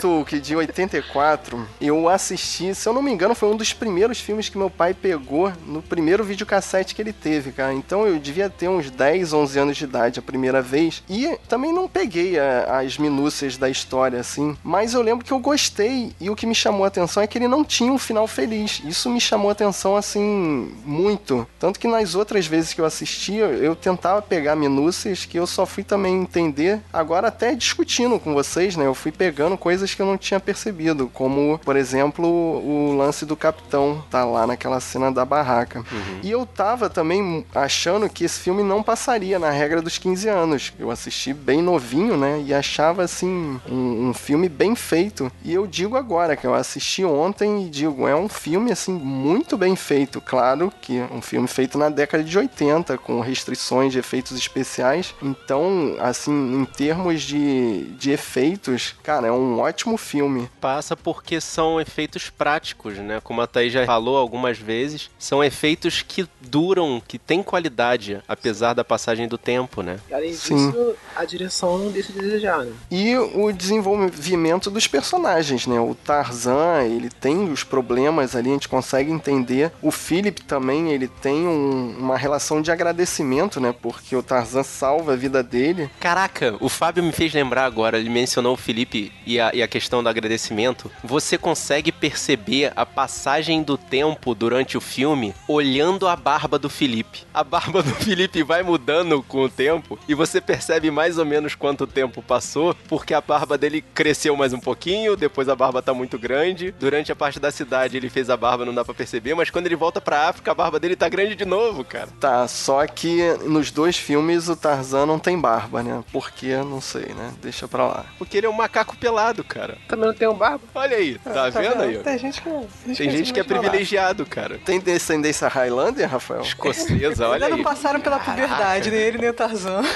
[0.01, 4.49] Talk de 84, eu assisti, se eu não me engano, foi um dos primeiros filmes
[4.49, 7.73] que meu pai pegou no primeiro videocassete que ele teve, cara.
[7.73, 11.03] Então eu devia ter uns 10, 11 anos de idade a primeira vez.
[11.07, 14.57] E também não peguei a- as minúcias da história, assim.
[14.63, 16.11] Mas eu lembro que eu gostei.
[16.19, 18.81] E o que me chamou a atenção é que ele não tinha um final feliz.
[18.83, 21.47] Isso me chamou a atenção, assim, muito.
[21.59, 25.65] Tanto que nas outras vezes que eu assistia, eu tentava pegar minúcias que eu só
[25.65, 28.86] fui também entender agora até discutindo com vocês, né?
[28.87, 33.35] Eu fui pegando coisas que eu não tinha percebido, como, por exemplo, o lance do
[33.35, 35.83] capitão tá lá naquela cena da barraca.
[36.23, 40.73] E eu tava também achando que esse filme não passaria na regra dos 15 anos.
[40.79, 42.41] Eu assisti bem novinho, né?
[42.45, 45.31] E achava assim um, um filme bem feito.
[45.43, 49.57] E eu digo agora que eu assisti ontem e digo, é um filme assim muito
[49.57, 50.21] bem feito.
[50.21, 55.13] Claro que um filme feito na década de 80, com restrições de efeitos especiais.
[55.21, 60.49] Então, assim, em termos de, de efeitos, cara, é um ótimo filme.
[60.61, 63.19] Passa porque são efeitos práticos, né?
[63.23, 68.73] Como a Thaís já falou algumas vezes, são efeitos que duram, que têm qualidade, apesar
[68.73, 69.99] da passagem do tempo, né?
[70.09, 70.71] E além Sim.
[70.71, 72.71] disso, a direção não deixa de desejar, né?
[72.91, 75.79] E o desenvolvimento dos personagens, né?
[75.79, 79.71] O Tarzan, ele tem os problemas ali, a gente consegue entender.
[79.81, 83.73] O Philip também, ele tem um- uma relação de agradecimento, né?
[83.81, 85.89] Porque o Tarzan salva a vida dele.
[85.99, 89.67] Caraca, o Fábio me fez lembrar agora, ele mencionou o Felipe e a, e a
[89.67, 96.15] questão do agradecimento, você consegue perceber a passagem do tempo durante o filme olhando a
[96.15, 97.25] barba do Felipe.
[97.33, 101.55] A barba do Felipe vai mudando com o tempo e você percebe mais ou menos
[101.55, 105.93] quanto tempo passou, porque a barba dele cresceu mais um pouquinho, depois a barba tá
[105.93, 106.73] muito grande.
[106.79, 109.67] Durante a parte da cidade ele fez a barba, não dá pra perceber, mas quando
[109.67, 112.07] ele volta pra África, a barba dele tá grande de novo, cara.
[112.19, 116.03] Tá, só que nos dois filmes o Tarzan não tem barba, né?
[116.11, 116.57] Por quê?
[116.57, 117.33] Não sei, né?
[117.41, 118.05] Deixa pra lá.
[118.17, 119.77] Porque ele é um macaco pelado, cara.
[119.87, 120.61] Também não tem um barba?
[120.73, 121.97] Olha aí, tá, vendo aí?
[121.97, 122.01] ó?
[122.01, 122.95] Tem gente que.
[122.95, 124.59] Tem gente que é privilegiado, cara.
[124.65, 126.41] Tem descendência Highlander, Rafael?
[126.41, 127.63] Escocesa, olha Ainda não aí.
[127.63, 129.81] passaram pela puberdade, nem ele nem o Tarzan.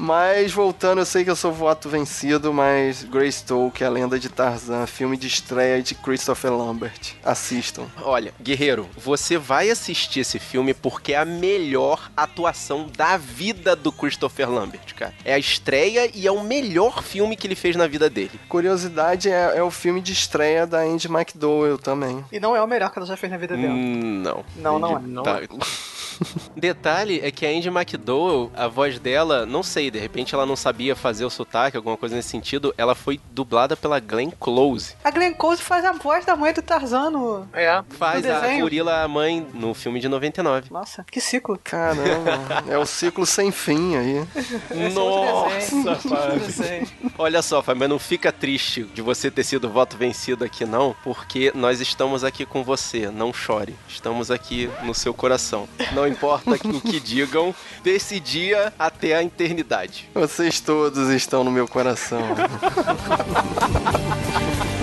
[0.02, 4.88] Mas voltando, eu sei que eu sou voto vencido, mas Greystoke, a lenda de Tarzan,
[4.88, 7.14] filme de estreia de Christopher Lambert.
[7.24, 7.86] Assistam.
[8.02, 13.92] Olha, Guerreiro, você vai assistir esse filme porque é a melhor atuação da vida do
[13.92, 15.14] Christopher Lambert, cara.
[15.24, 18.40] É a estreia e é o melhor filme que ele fez na vida dele.
[18.50, 22.26] Curiosidade, é, é o filme de estreia da Andy McDowell também.
[22.32, 23.72] E não é o melhor que ela já fez na vida dela.
[23.72, 24.46] Hum, não.
[24.56, 25.00] Não, não é.
[25.00, 25.42] Não Tá.
[26.56, 30.56] Detalhe é que a Andy McDowell, a voz dela, não sei, de repente ela não
[30.56, 34.96] sabia fazer o sotaque, alguma coisa nesse sentido, ela foi dublada pela Glenn Close.
[35.04, 37.48] A Glenn Close faz a voz da mãe do Tarzan no...
[37.54, 37.82] É.
[37.90, 40.68] Faz No a gorila mãe no filme de 99.
[40.72, 41.60] Nossa, que ciclo.
[41.64, 44.28] Caramba, é o ciclo sem fim aí.
[44.70, 44.90] É.
[44.90, 46.88] Nossa, desenho.
[47.18, 50.96] Olha só, Fábio, mas não fica triste de você ter sido voto vencido aqui, não,
[51.04, 53.10] porque nós estamos aqui com você.
[53.10, 53.76] Não chore.
[53.88, 55.68] Estamos aqui no seu coração.
[55.94, 57.54] Não importa o que digam,
[57.84, 60.10] desse dia até a eternidade.
[60.14, 62.22] Vocês todos estão no meu coração.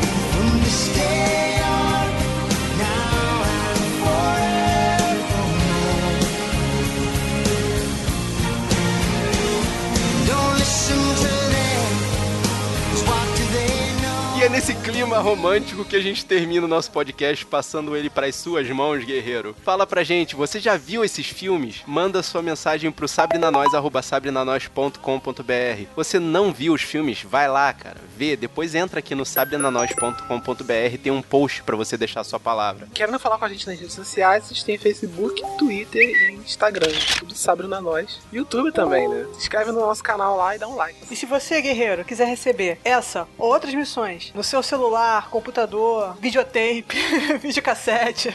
[14.58, 18.68] nesse clima romântico que a gente termina o nosso podcast passando ele para as suas
[18.68, 19.54] mãos, guerreiro.
[19.62, 21.84] Fala pra gente, você já viu esses filmes?
[21.86, 25.86] Manda sua mensagem pro sabrenanois@sabrenanois.com.br.
[25.94, 27.22] Você não viu os filmes?
[27.22, 32.24] Vai lá, cara, vê, depois entra aqui no sabrenanois.com.br, tem um post pra você deixar
[32.24, 32.88] sua palavra.
[32.92, 36.90] Querendo falar com a gente nas redes sociais, a gente tem Facebook, Twitter e Instagram.
[37.20, 38.18] Tudo sabe na nós.
[38.32, 39.24] YouTube também, né?
[39.34, 40.98] Se inscreve no nosso canal lá e dá um like.
[41.08, 46.96] E se você, guerreiro, quiser receber essa ou outras missões no seu celular, computador, videotape,
[47.38, 48.34] videocassete,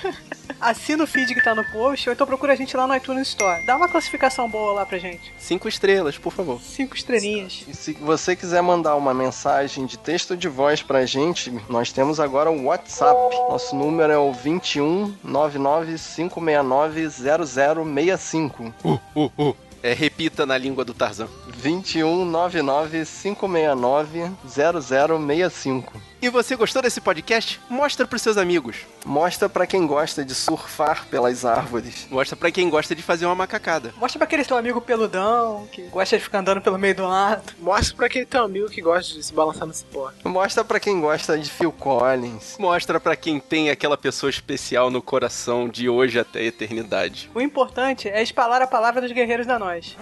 [0.61, 3.30] assina o feed que tá no post ou então procura a gente lá no iTunes
[3.30, 3.66] Store.
[3.66, 5.34] Dá uma classificação boa lá pra gente.
[5.39, 6.61] Cinco estrelas, por favor.
[6.61, 7.66] Cinco estrelinhas.
[7.68, 12.20] E se você quiser mandar uma mensagem de texto de voz pra gente, nós temos
[12.20, 13.36] agora o WhatsApp.
[13.49, 18.74] Nosso número é o 21 99 569 0065.
[18.84, 19.55] Uh, uh, uh.
[19.82, 21.28] É, repita na língua do Tarzan.
[21.64, 25.84] 21 99 569 0065.
[26.24, 27.59] E você gostou desse podcast?
[27.69, 28.78] Mostra pros seus amigos.
[29.05, 32.07] Mostra pra quem gosta de surfar pelas árvores.
[32.09, 33.93] Mostra pra quem gosta de fazer uma macacada.
[33.97, 37.53] Mostra pra aquele teu amigo peludão, que gosta de ficar andando pelo meio do mato.
[37.59, 40.13] Mostra pra aquele teu amigo que gosta de se balançar no cipó.
[40.24, 42.55] Mostra pra quem gosta de Phil Collins.
[42.57, 47.30] Mostra pra quem tem aquela pessoa especial no coração de hoje até a eternidade.
[47.36, 49.97] O importante é espalhar a palavra dos guerreiros da nós.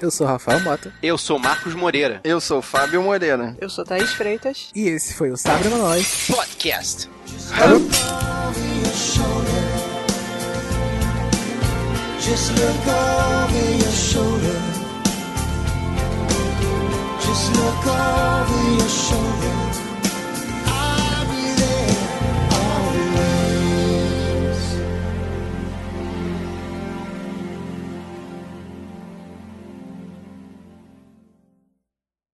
[0.00, 0.92] Eu sou Rafael Mota.
[1.02, 2.20] Eu sou Marcos Moreira.
[2.22, 3.56] Eu sou Fábio Moreira.
[3.60, 4.70] Eu sou Thaís Freitas.
[4.74, 6.26] E esse foi o Sabre Nós.
[6.28, 7.08] Podcast.
[12.20, 14.60] Just look over your shoulder.
[17.20, 19.55] Just look over your shoulder.